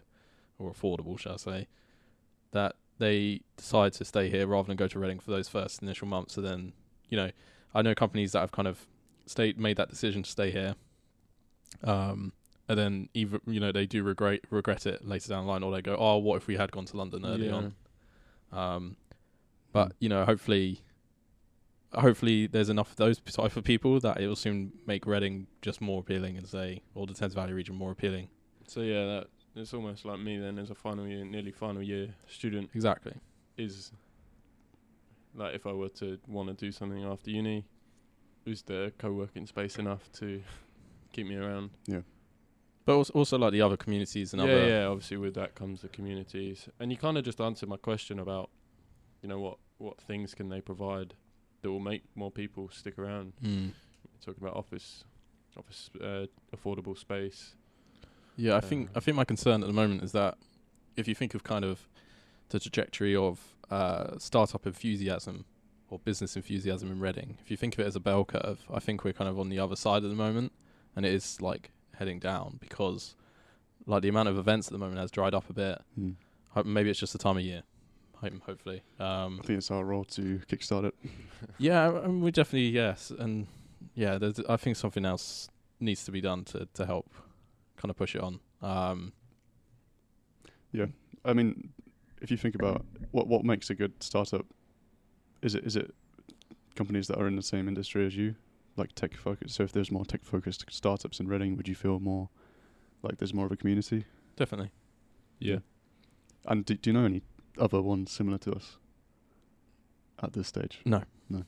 or 0.59 0.71
affordable, 0.71 1.17
shall 1.19 1.33
I 1.33 1.37
say, 1.37 1.67
that 2.51 2.75
they 2.99 3.41
decide 3.57 3.93
to 3.93 4.05
stay 4.05 4.29
here 4.29 4.47
rather 4.47 4.67
than 4.67 4.77
go 4.77 4.87
to 4.87 4.99
Reading 4.99 5.19
for 5.19 5.31
those 5.31 5.47
first 5.47 5.81
initial 5.81 6.07
months. 6.07 6.33
So 6.33 6.41
then, 6.41 6.73
you 7.09 7.17
know, 7.17 7.31
I 7.75 7.81
know 7.81 7.93
companies 7.93 8.31
that 8.31 8.39
have 8.39 8.51
kind 8.51 8.67
of 8.67 8.87
stayed 9.25 9.59
made 9.59 9.77
that 9.77 9.89
decision 9.89 10.23
to 10.23 10.29
stay 10.29 10.51
here, 10.51 10.75
um, 11.83 12.31
and 12.69 12.77
then 12.77 13.09
either 13.13 13.39
you 13.45 13.59
know 13.59 13.71
they 13.71 13.85
do 13.85 14.03
regret 14.03 14.41
regret 14.49 14.85
it 14.85 15.05
later 15.07 15.29
down 15.29 15.45
the 15.45 15.51
line, 15.51 15.63
or 15.63 15.71
they 15.71 15.81
go, 15.81 15.95
oh, 15.97 16.17
what 16.17 16.37
if 16.37 16.47
we 16.47 16.55
had 16.57 16.71
gone 16.71 16.85
to 16.85 16.97
London 16.97 17.25
early 17.25 17.47
Yeah. 17.47 17.53
on? 17.53 17.75
Um, 18.51 18.97
but 19.73 19.93
you 19.99 20.09
know, 20.09 20.25
hopefully, 20.25 20.81
hopefully 21.93 22.47
there's 22.47 22.69
enough 22.69 22.91
of 22.91 22.95
those 22.97 23.19
type 23.19 23.55
of 23.57 23.63
people 23.63 23.99
that 23.99 24.19
it 24.19 24.27
will 24.27 24.35
soon 24.35 24.71
make 24.87 25.05
Reading 25.05 25.47
just 25.61 25.81
more 25.81 25.99
appealing 25.99 26.37
and 26.37 26.47
say, 26.47 26.81
or 26.95 27.05
the 27.05 27.13
Thames 27.13 27.33
Valley 27.33 27.53
region 27.53 27.75
more 27.75 27.91
appealing. 27.91 28.29
So 28.67 28.81
yeah, 28.81 29.05
that 29.05 29.27
it's 29.59 29.73
almost 29.73 30.05
like 30.05 30.19
me 30.19 30.37
then 30.37 30.59
as 30.59 30.69
a 30.69 30.75
final 30.75 31.07
year, 31.07 31.25
nearly 31.25 31.51
final 31.51 31.81
year 31.81 32.09
student 32.27 32.69
Exactly. 32.73 33.13
is 33.57 33.91
like 35.35 35.55
if 35.55 35.65
I 35.65 35.71
were 35.71 35.89
to 35.89 36.17
want 36.27 36.49
to 36.49 36.53
do 36.55 36.71
something 36.71 37.03
after 37.03 37.29
uni, 37.29 37.65
is 38.45 38.63
the 38.63 38.91
co-working 38.97 39.45
space 39.45 39.77
enough 39.77 40.11
to 40.13 40.41
keep 41.13 41.27
me 41.27 41.35
around? 41.35 41.71
Yeah. 41.85 42.01
But 42.85 42.95
also, 42.95 43.13
also 43.13 43.37
like 43.37 43.51
the 43.51 43.61
other 43.61 43.75
communities 43.77 44.33
and 44.33 44.41
yeah, 44.41 44.47
other. 44.47 44.67
yeah. 44.67 44.85
Obviously, 44.85 45.17
with 45.17 45.33
that 45.35 45.55
comes 45.55 45.81
the 45.81 45.89
communities, 45.89 46.69
and 46.79 46.89
you 46.89 46.97
kind 46.97 47.17
of 47.17 47.25
just 47.25 47.41
answered 47.41 47.67
my 47.67 47.75
question 47.77 48.19
about, 48.19 48.49
you 49.21 49.27
know, 49.27 49.39
what 49.39 49.57
what 49.77 49.99
things 49.99 50.33
can 50.33 50.49
they 50.49 50.61
provide 50.61 51.13
that 51.61 51.69
will 51.69 51.79
make 51.79 52.03
more 52.15 52.31
people 52.31 52.69
stick 52.69 52.97
around. 52.97 53.33
Mm. 53.43 53.71
Talking 54.25 54.41
about 54.41 54.55
office, 54.55 55.03
office 55.57 55.89
uh, 56.01 56.25
affordable 56.55 56.97
space. 56.97 57.55
Yeah, 58.37 58.55
I 58.55 58.61
think 58.61 58.89
Uh, 58.89 58.97
I 58.97 58.99
think 59.01 59.17
my 59.17 59.25
concern 59.25 59.61
at 59.61 59.67
the 59.67 59.73
moment 59.73 60.03
is 60.03 60.13
that 60.13 60.37
if 60.95 61.07
you 61.07 61.15
think 61.15 61.33
of 61.35 61.43
kind 61.43 61.65
of 61.65 61.87
the 62.49 62.59
trajectory 62.59 63.15
of 63.15 63.55
uh, 63.69 64.17
startup 64.17 64.65
enthusiasm 64.65 65.45
or 65.89 65.99
business 65.99 66.35
enthusiasm 66.35 66.91
in 66.91 66.99
Reading, 66.99 67.37
if 67.43 67.51
you 67.51 67.57
think 67.57 67.73
of 67.73 67.79
it 67.81 67.87
as 67.87 67.95
a 67.95 67.99
bell 67.99 68.23
curve, 68.23 68.59
I 68.73 68.79
think 68.79 69.03
we're 69.03 69.13
kind 69.13 69.29
of 69.29 69.37
on 69.39 69.49
the 69.49 69.59
other 69.59 69.75
side 69.75 70.03
at 70.03 70.09
the 70.09 70.15
moment, 70.15 70.53
and 70.95 71.05
it 71.05 71.13
is 71.13 71.41
like 71.41 71.71
heading 71.97 72.19
down 72.19 72.57
because 72.59 73.15
like 73.85 74.01
the 74.03 74.09
amount 74.09 74.29
of 74.29 74.37
events 74.37 74.67
at 74.67 74.73
the 74.73 74.79
moment 74.79 74.99
has 74.99 75.11
dried 75.11 75.33
up 75.33 75.49
a 75.49 75.53
bit. 75.53 75.81
Hope 76.51 76.65
maybe 76.65 76.89
it's 76.89 76.99
just 76.99 77.13
the 77.13 77.19
time 77.19 77.37
of 77.37 77.43
year. 77.43 77.63
Hope, 78.15 78.33
hopefully. 78.45 78.81
Um, 78.99 79.39
I 79.41 79.45
think 79.45 79.57
it's 79.59 79.69
our 79.71 79.83
role 79.85 80.03
to 80.05 80.41
kickstart 80.49 80.85
it. 80.85 80.95
yeah, 81.59 81.89
I 81.89 82.07
mean, 82.07 82.21
we 82.21 82.31
definitely 82.31 82.69
yes, 82.69 83.11
and 83.11 83.47
yeah, 83.93 84.17
there's, 84.17 84.39
I 84.49 84.57
think 84.57 84.75
something 84.75 85.05
else 85.05 85.49
needs 85.79 86.03
to 86.05 86.11
be 86.11 86.21
done 86.21 86.43
to 86.45 86.67
to 86.73 86.85
help 86.85 87.09
kind 87.77 87.89
of 87.89 87.95
push 87.95 88.15
it 88.15 88.21
on. 88.21 88.39
Um, 88.61 89.13
yeah, 90.71 90.87
I 91.23 91.33
mean, 91.33 91.69
if 92.21 92.31
you 92.31 92.37
think 92.37 92.55
about 92.55 92.85
what 93.11 93.27
what 93.27 93.43
makes 93.45 93.69
a 93.69 93.75
good 93.75 94.03
startup, 94.03 94.45
is 95.41 95.55
it 95.55 95.63
is 95.65 95.75
it 95.75 95.93
companies 96.75 97.07
that 97.07 97.17
are 97.17 97.27
in 97.27 97.35
the 97.35 97.41
same 97.41 97.67
industry 97.67 98.05
as 98.05 98.15
you, 98.15 98.35
like 98.75 98.93
tech 98.93 99.15
focused? 99.15 99.55
So 99.55 99.63
if 99.63 99.71
there's 99.71 99.91
more 99.91 100.05
tech 100.05 100.23
focused 100.23 100.65
startups 100.69 101.19
in 101.19 101.27
Reading, 101.27 101.55
would 101.57 101.67
you 101.67 101.75
feel 101.75 101.99
more 101.99 102.29
like 103.03 103.17
there's 103.17 103.33
more 103.33 103.45
of 103.45 103.51
a 103.51 103.57
community? 103.57 104.05
definitely. 104.35 104.71
Yeah. 105.39 105.57
And 106.45 106.63
do, 106.63 106.75
do 106.75 106.89
you 106.89 106.93
know 106.93 107.05
any 107.05 107.23
other 107.57 107.81
ones 107.81 108.11
similar 108.11 108.37
to 108.39 108.53
us 108.53 108.77
at 110.21 110.33
this 110.33 110.47
stage? 110.47 110.79
No. 110.85 111.03
No. 111.29 111.43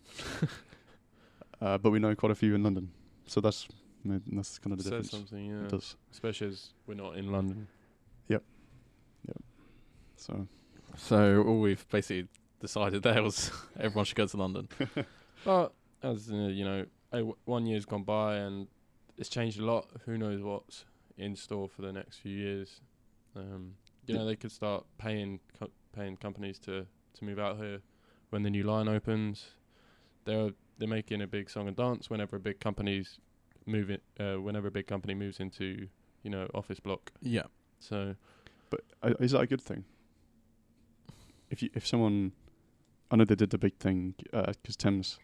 uh, 1.61 1.77
but 1.77 1.91
we 1.91 1.99
know 1.99 2.15
quite 2.15 2.31
a 2.31 2.35
few 2.35 2.55
in 2.55 2.63
London, 2.63 2.91
so 3.27 3.39
that's 3.39 3.67
ma- 4.03 4.19
that's 4.31 4.59
kind 4.59 4.73
of 4.73 4.77
the 4.79 4.83
Says 4.83 4.91
difference. 5.05 5.29
something, 5.29 5.51
It 5.65 5.69
does. 5.69 5.95
Especially 6.11 6.47
as 6.47 6.73
we're 6.87 6.93
not 6.95 7.17
in 7.17 7.31
London. 7.31 7.67
Yep. 8.27 8.43
Yep. 9.27 9.37
So 10.17 10.47
So 10.95 11.43
all 11.43 11.59
we've 11.59 11.87
basically 11.89 12.27
decided 12.59 13.03
there 13.03 13.23
was 13.23 13.51
everyone 13.79 14.05
should 14.05 14.17
go 14.17 14.25
to 14.27 14.37
London. 14.37 14.67
But 15.45 15.71
as 16.03 16.29
uh, 16.29 16.35
you 16.35 16.65
know, 16.65 16.85
a 17.13 17.17
w- 17.19 17.37
one 17.45 17.65
year's 17.65 17.85
gone 17.85 18.03
by, 18.03 18.35
and 18.35 18.67
it's 19.17 19.29
changed 19.29 19.57
a 19.59 19.63
lot. 19.65 19.87
Who 20.05 20.17
knows 20.17 20.41
what's 20.41 20.83
in 21.17 21.35
store 21.37 21.69
for 21.69 21.81
the 21.81 21.93
next 21.93 22.17
few 22.17 22.35
years? 22.35 22.81
Um, 23.37 23.75
you 24.05 24.15
Yeah. 24.15 24.19
know, 24.21 24.25
they 24.25 24.35
could 24.35 24.51
start 24.51 24.85
paying 24.97 25.39
co- 25.57 25.71
paying 25.93 26.17
companies 26.17 26.59
to 26.59 26.85
to 27.13 27.23
move 27.23 27.39
out 27.39 27.55
here 27.57 27.79
when 28.31 28.43
the 28.43 28.49
new 28.49 28.63
line 28.63 28.89
opens. 28.89 29.51
They're 30.25 30.51
they're 30.77 30.89
making 30.89 31.21
a 31.21 31.27
big 31.27 31.49
song 31.49 31.69
and 31.69 31.77
dance 31.77 32.09
whenever 32.09 32.35
a 32.35 32.39
big 32.41 32.59
company's 32.59 33.17
moving. 33.69 33.99
Uh, 34.19 34.35
whenever 34.35 34.67
a 34.67 34.71
big 34.71 34.87
company 34.87 35.13
moves 35.13 35.39
into 35.39 35.87
you 36.23 36.29
know 36.29 36.47
office 36.53 36.79
block. 36.79 37.11
Yeah. 37.21 37.43
So 37.79 38.15
But 38.69 38.81
uh, 39.01 39.13
is 39.19 39.31
that 39.31 39.41
a 39.41 39.47
good 39.47 39.61
thing? 39.61 39.85
If 41.49 41.63
you 41.63 41.69
if 41.73 41.87
someone, 41.87 42.33
I 43.11 43.15
know 43.15 43.25
they 43.25 43.35
did 43.35 43.49
the 43.49 43.57
big 43.57 43.77
thing 43.77 44.15
because 44.17 44.75
Thames 44.75 45.19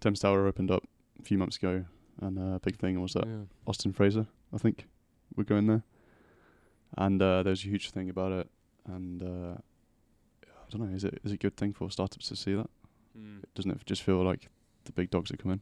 Thames 0.00 0.20
Tower 0.20 0.46
opened 0.46 0.70
up 0.70 0.84
a 1.18 1.22
few 1.22 1.38
months 1.38 1.56
ago, 1.56 1.84
and 2.20 2.38
a 2.38 2.54
uh, 2.54 2.58
big 2.58 2.76
thing 2.76 3.00
was 3.00 3.14
that 3.14 3.26
yeah. 3.26 3.44
Austin 3.66 3.92
Fraser, 3.92 4.26
I 4.52 4.58
think, 4.58 4.86
we're 5.36 5.44
going 5.44 5.66
there, 5.66 5.82
and 6.96 7.20
uh, 7.20 7.42
there 7.42 7.50
was 7.50 7.64
a 7.64 7.68
huge 7.68 7.90
thing 7.90 8.10
about 8.10 8.32
it, 8.32 8.48
and 8.86 9.22
uh, 9.22 9.56
I 10.44 10.70
don't 10.70 10.82
know, 10.82 10.94
is 10.94 11.04
it 11.04 11.20
is 11.24 11.32
it 11.32 11.36
a 11.36 11.38
good 11.38 11.56
thing 11.56 11.72
for 11.72 11.90
startups 11.90 12.28
to 12.28 12.36
see 12.36 12.54
that? 12.54 12.70
Mm. 13.18 13.42
Doesn't 13.54 13.70
it 13.70 13.86
just 13.86 14.02
feel 14.02 14.22
like 14.22 14.48
the 14.84 14.92
big 14.92 15.10
dogs 15.10 15.30
are 15.30 15.36
coming? 15.36 15.60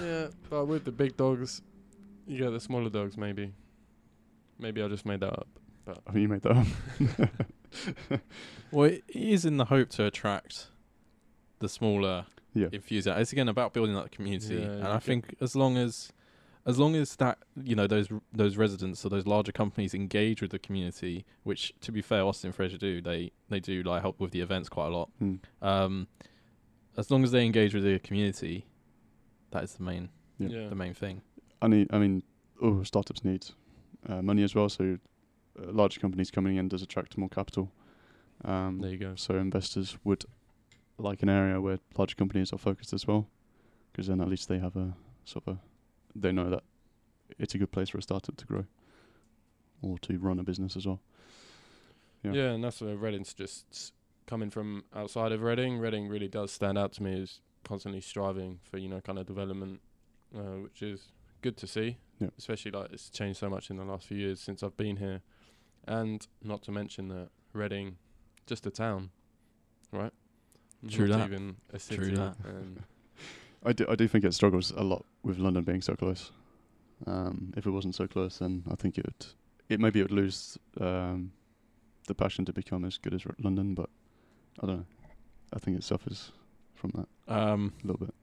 Yeah, 0.00 0.28
but 0.50 0.66
with 0.66 0.84
the 0.84 0.92
big 0.92 1.16
dogs, 1.16 1.62
you 2.26 2.38
get 2.38 2.50
the 2.50 2.60
smaller 2.60 2.90
dogs. 2.90 3.16
Maybe, 3.16 3.52
maybe 4.58 4.82
I 4.82 4.88
just 4.88 5.06
made 5.06 5.20
that 5.20 5.32
up. 5.32 5.48
I 6.06 6.12
mean, 6.12 6.22
you 6.22 6.28
made 6.28 6.42
that 6.42 6.56
up. 6.56 8.20
Well, 8.72 8.88
it 8.88 9.04
is 9.08 9.44
in 9.44 9.58
the 9.58 9.66
hope 9.66 9.90
to 9.90 10.06
attract 10.06 10.68
the 11.58 11.68
smaller 11.68 12.24
yeah, 12.54 12.68
enthusiasts. 12.72 13.20
It's 13.20 13.32
again 13.32 13.48
about 13.48 13.74
building 13.74 13.94
that 13.94 14.10
community, 14.10 14.56
Yeah, 14.56 14.62
and 14.62 14.82
you 14.84 14.88
I 14.88 14.98
think 14.98 15.36
as 15.42 15.54
long 15.54 15.76
as, 15.76 16.10
as 16.64 16.78
long 16.78 16.96
as 16.96 17.16
that 17.16 17.38
you 17.62 17.76
know 17.76 17.86
those 17.86 18.08
those 18.32 18.56
residents 18.56 19.04
or 19.04 19.10
those 19.10 19.26
larger 19.26 19.52
companies 19.52 19.94
engage 19.94 20.40
with 20.40 20.52
the 20.52 20.58
community, 20.58 21.26
which 21.42 21.74
to 21.82 21.92
be 21.92 22.00
fair, 22.00 22.22
Austin 22.22 22.50
Fraser 22.50 22.78
do. 22.78 23.02
They 23.02 23.30
they 23.50 23.60
do 23.60 23.82
like 23.82 24.00
help 24.00 24.18
with 24.20 24.32
the 24.32 24.40
events 24.40 24.70
quite 24.70 24.86
a 24.86 24.96
lot. 24.96 25.10
Mm. 25.22 25.40
Um, 25.60 26.08
as 26.96 27.10
long 27.10 27.24
as 27.24 27.30
they 27.30 27.44
engage 27.44 27.74
with 27.74 27.84
the 27.84 27.98
community, 27.98 28.66
that 29.52 29.62
is 29.64 29.74
the 29.74 29.82
main 29.84 30.08
Yeah. 30.38 30.48
Yeah. 30.48 30.68
the 30.68 30.74
main 30.74 30.94
thing. 30.94 31.22
I 31.62 31.68
need, 31.68 31.88
I 31.92 31.98
mean, 31.98 32.22
all 32.60 32.84
startups 32.84 33.24
need 33.24 33.46
uh, 34.08 34.20
money 34.22 34.42
as 34.42 34.54
well. 34.54 34.68
So, 34.68 34.98
uh, 35.58 35.70
large 35.72 36.00
companies 36.00 36.30
coming 36.30 36.56
in 36.56 36.68
does 36.68 36.82
attract 36.82 37.16
more 37.16 37.28
capital. 37.28 37.70
Um, 38.44 38.80
There 38.80 38.90
you 38.90 38.98
go. 38.98 39.14
so 39.14 39.36
investors 39.36 39.96
would 40.04 40.24
like 40.98 41.22
an 41.22 41.28
area 41.28 41.60
where 41.60 41.78
large 41.96 42.16
companies 42.16 42.52
are 42.52 42.58
focused 42.58 42.92
as 42.92 43.06
well, 43.06 43.28
because 43.92 44.08
then 44.08 44.20
at 44.20 44.28
least 44.28 44.48
they 44.48 44.58
have 44.58 44.76
a 44.76 44.94
sort 45.24 45.46
of 45.46 45.56
a, 45.56 45.60
they 46.18 46.32
know 46.32 46.50
that 46.50 46.64
it's 47.38 47.54
a 47.54 47.58
good 47.58 47.70
place 47.70 47.88
for 47.90 47.98
a 47.98 48.02
startup 48.02 48.36
to 48.36 48.44
grow, 48.46 48.64
or 49.82 49.98
to 50.00 50.18
run 50.18 50.38
a 50.38 50.42
business 50.42 50.76
as 50.76 50.86
well. 50.86 51.00
Yeah. 52.24 52.32
Yeah. 52.32 52.50
and 52.52 52.64
that's 52.64 52.80
where 52.80 52.96
Reading's 52.96 53.34
just 53.34 53.92
coming 54.26 54.50
from 54.50 54.84
outside 54.94 55.32
of 55.32 55.42
Reading. 55.42 55.78
Reading 55.78 56.08
really 56.08 56.28
does 56.28 56.50
stand 56.52 56.76
out 56.78 56.92
to 56.94 57.02
me 57.02 57.20
as 57.22 57.40
constantly 57.64 58.00
striving 58.00 58.60
for 58.70 58.78
you 58.78 58.88
know 58.88 59.00
kind 59.00 59.18
of 59.18 59.26
development, 59.26 59.80
uh, 60.34 60.60
which 60.62 60.82
is 60.82 61.12
good 61.42 61.56
to 61.58 61.66
see. 61.66 61.98
Yeah. 62.18 62.28
Especially 62.38 62.70
like 62.70 62.92
it's 62.92 63.10
changed 63.10 63.40
so 63.40 63.50
much 63.50 63.70
in 63.70 63.76
the 63.76 63.84
last 63.84 64.06
few 64.06 64.16
years 64.16 64.40
since 64.40 64.62
I've 64.62 64.76
been 64.76 64.96
here, 64.96 65.22
and 65.86 66.26
not 66.42 66.62
to 66.64 66.72
mention 66.72 67.08
that 67.08 67.30
Reading, 67.52 67.96
just 68.46 68.66
a 68.66 68.70
town, 68.70 69.10
right? 69.92 70.12
True 70.88 71.06
Not 71.06 71.18
that. 71.18 71.26
Even 71.26 71.56
a 71.72 71.78
city. 71.78 71.96
True 71.96 72.16
that. 72.16 72.36
And 72.44 72.82
I 73.64 73.72
do, 73.72 73.84
I 73.88 73.94
do 73.94 74.08
think 74.08 74.24
it 74.24 74.32
struggles 74.32 74.72
a 74.74 74.82
lot 74.82 75.04
with 75.22 75.38
London 75.38 75.62
being 75.64 75.82
so 75.82 75.94
close. 75.94 76.32
Um, 77.06 77.52
if 77.56 77.66
it 77.66 77.70
wasn't 77.70 77.94
so 77.94 78.06
close, 78.06 78.38
then 78.38 78.64
I 78.70 78.74
think 78.74 78.96
it 78.96 79.04
would, 79.04 79.26
it 79.68 79.80
maybe 79.80 80.00
it 80.00 80.04
would 80.04 80.12
lose 80.12 80.56
um, 80.80 81.32
the 82.06 82.14
passion 82.14 82.44
to 82.46 82.52
become 82.54 82.84
as 82.86 82.96
good 82.96 83.12
as 83.12 83.26
R- 83.26 83.34
London. 83.38 83.74
But 83.74 83.90
I 84.62 84.66
don't 84.66 84.76
know. 84.78 84.86
I 85.52 85.58
think 85.58 85.76
it 85.76 85.84
suffers 85.84 86.32
from 86.82 87.06
that 87.26 87.32
Um, 87.34 87.72
a 87.82 87.86
little 87.86 88.04
bit. 88.06 88.14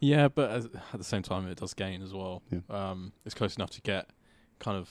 yeah, 0.00 0.28
but 0.28 0.50
as, 0.50 0.64
at 0.66 0.98
the 0.98 1.04
same 1.04 1.22
time, 1.22 1.46
it 1.48 1.58
does 1.58 1.74
gain 1.74 2.00
as 2.02 2.14
well. 2.14 2.42
Yeah. 2.50 2.60
Um, 2.70 3.12
it's 3.26 3.34
close 3.34 3.56
enough 3.56 3.70
to 3.70 3.82
get 3.82 4.08
kind 4.60 4.78
of 4.78 4.88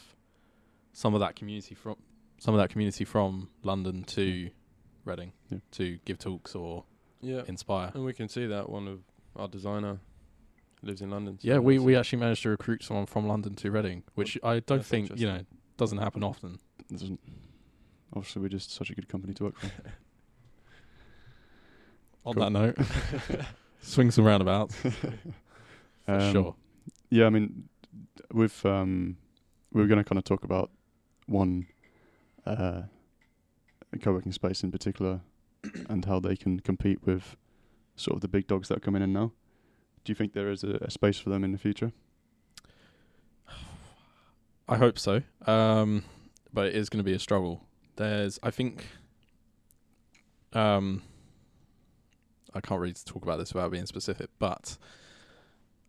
some 0.92 1.14
of 1.16 1.20
that 1.22 1.36
community 1.36 1.74
from 1.76 1.96
some 2.40 2.54
of 2.54 2.60
that 2.60 2.70
community 2.70 3.06
from 3.06 3.50
London 3.64 4.04
to 4.04 4.50
Reading 5.06 5.32
Yeah. 5.50 5.60
to 5.72 5.98
give 6.06 6.18
talks 6.20 6.54
or 6.56 6.84
yeah, 7.22 7.42
inspire. 7.48 7.92
and 7.94 8.04
we 8.06 8.14
can 8.14 8.28
see 8.30 8.46
that 8.48 8.70
one 8.70 8.88
of 8.88 9.00
our 9.36 9.48
designer 9.48 10.00
lives 10.82 11.02
in 11.02 11.10
London. 11.10 11.40
so 11.40 11.48
Yeah, 11.48 11.60
we, 11.60 11.80
we 11.80 11.96
actually 11.96 12.20
managed 12.20 12.44
to 12.44 12.50
recruit 12.50 12.84
someone 12.84 13.06
from 13.06 13.28
London 13.28 13.56
to 13.56 13.72
Reading, 13.72 14.04
which 14.16 14.38
I 14.44 14.60
don't 14.60 14.86
think 14.86 15.18
you 15.18 15.28
know 15.28 15.42
doesn't 15.78 15.98
happen 16.00 16.24
often. 16.24 16.60
Doesn't. 16.92 17.20
Obviously, 18.16 18.42
we're 18.44 18.50
just 18.50 18.72
such 18.72 18.90
a 18.92 18.94
good 18.96 19.08
company 19.08 19.34
to 19.36 19.44
work 19.46 19.58
for. 19.58 19.72
On 22.26 22.34
Cool. 22.34 22.44
that 22.44 22.52
note, 22.52 22.78
swing 23.82 24.12
some 24.12 24.24
roundabouts 24.26 24.76
for 24.76 25.14
Um, 26.08 26.32
sure. 26.32 26.56
Yeah, 27.10 27.26
I 27.26 27.30
mean, 27.30 27.68
with 28.32 28.66
um, 28.66 29.18
we 29.72 29.82
were 29.82 29.88
going 29.88 29.98
to 29.98 30.04
kind 30.04 30.18
of 30.18 30.24
talk 30.24 30.44
about 30.44 30.72
one 31.28 31.68
uh, 32.46 32.84
co-working 34.02 34.32
space 34.32 34.64
in 34.64 34.72
particular, 34.72 35.22
and 35.90 36.06
how 36.06 36.20
they 36.20 36.36
can 36.36 36.60
compete 36.60 37.00
with 37.06 37.36
sort 37.96 38.16
of 38.16 38.22
the 38.22 38.28
big 38.28 38.48
dogs 38.48 38.68
that 38.70 38.78
are 38.78 38.82
coming 38.82 39.02
in 39.02 39.14
now. 39.14 39.32
Do 40.04 40.12
you 40.12 40.16
think 40.16 40.34
there 40.34 40.50
is 40.52 40.64
a, 40.64 40.78
a 40.82 40.90
space 40.92 41.18
for 41.20 41.30
them 41.30 41.44
in 41.44 41.52
the 41.52 41.58
future? 41.58 41.92
I 44.68 44.78
hope 44.78 44.98
so. 44.98 45.22
Um, 45.46 46.04
but 46.54 46.68
it 46.68 46.76
is 46.76 46.90
going 46.90 47.00
to 47.00 47.10
be 47.10 47.14
a 47.14 47.20
struggle. 47.20 47.62
There's, 47.98 48.40
I 48.42 48.50
think, 48.50 48.88
um, 50.54 51.04
I 52.54 52.62
can't 52.62 52.80
really 52.80 52.94
talk 52.94 53.24
about 53.24 53.38
this 53.40 53.54
without 53.54 53.72
being 53.72 53.86
specific, 53.86 54.30
but 54.40 54.78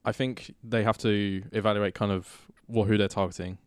I 0.05 0.13
think 0.13 0.55
they 0.63 0.83
have 0.85 0.99
to 0.99 1.43
evaluate 1.53 1.95
kind 1.95 2.13
of 2.13 2.47
what 2.67 2.89
who 2.89 2.97
they're 2.99 3.09
targeting, 3.09 3.59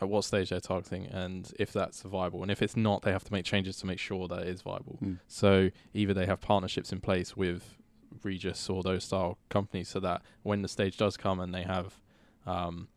at 0.00 0.08
what 0.08 0.24
stage 0.24 0.50
they're 0.50 0.60
targeting, 0.60 1.06
and 1.06 1.52
if 1.58 1.72
that's 1.72 2.02
viable. 2.02 2.42
And 2.42 2.50
if 2.50 2.62
it's 2.62 2.76
not, 2.76 3.02
they 3.02 3.12
have 3.12 3.24
to 3.24 3.32
make 3.32 3.44
changes 3.44 3.76
to 3.78 3.86
make 3.86 3.98
sure 3.98 4.28
that 4.28 4.42
it 4.42 4.48
is 4.48 4.62
viable. 4.62 4.98
Mm. 5.02 5.18
So 5.26 5.70
either 5.94 6.12
they 6.14 6.26
have 6.26 6.40
partnerships 6.40 6.92
in 6.92 7.00
place 7.00 7.36
with 7.36 7.76
Regus 8.22 8.68
or 8.70 8.82
those 8.82 9.04
style 9.04 9.38
companies, 9.48 9.88
so 9.88 10.00
that 10.00 10.22
when 10.42 10.62
the 10.62 10.68
stage 10.68 10.96
does 10.96 11.16
come 11.16 11.40
and 11.40 11.54
they 11.54 11.62
have 11.62 12.00
um, 12.46 12.88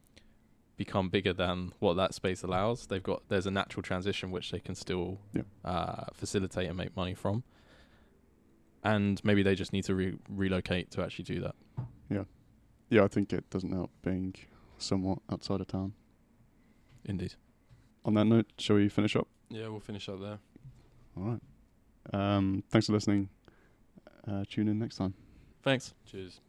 become 0.77 1.09
bigger 1.09 1.33
than 1.33 1.73
what 1.79 1.95
that 1.95 2.13
space 2.13 2.43
allows, 2.43 2.87
they've 2.87 3.03
got 3.03 3.23
there's 3.29 3.45
a 3.45 3.51
natural 3.51 3.81
transition 3.83 4.31
which 4.31 4.51
they 4.51 4.59
can 4.59 4.75
still 4.75 5.19
Yeah. 5.33 5.41
uh, 5.65 6.05
facilitate 6.13 6.67
and 6.67 6.77
make 6.77 6.95
money 6.95 7.13
from. 7.15 7.43
And 8.83 9.23
maybe 9.23 9.43
they 9.43 9.55
just 9.55 9.73
need 9.73 9.83
to 9.85 9.95
re- 9.95 10.17
relocate 10.29 10.91
to 10.91 11.03
actually 11.03 11.25
do 11.25 11.41
that. 11.41 11.55
Yeah, 12.09 12.23
yeah, 12.89 13.03
I 13.03 13.07
think 13.07 13.33
it 13.33 13.49
doesn't 13.49 13.71
help 13.71 13.91
being 14.03 14.35
somewhat 14.77 15.19
outside 15.31 15.61
of 15.61 15.67
town. 15.67 15.93
Indeed. 17.05 17.35
On 18.05 18.13
that 18.13 18.25
note, 18.25 18.47
shall 18.57 18.77
we 18.77 18.89
finish 18.89 19.15
up? 19.15 19.27
Yeah, 19.49 19.67
we'll 19.67 19.79
finish 19.79 20.07
up 20.07 20.21
there. 20.21 20.39
All 21.17 21.23
right. 21.23 21.41
Um, 22.13 22.63
thanks 22.69 22.87
for 22.87 22.93
listening. 22.93 23.29
Uh, 24.27 24.43
tune 24.49 24.67
in 24.67 24.79
next 24.79 24.95
time. 24.95 25.13
Thanks. 25.63 25.93
Cheers. 26.09 26.39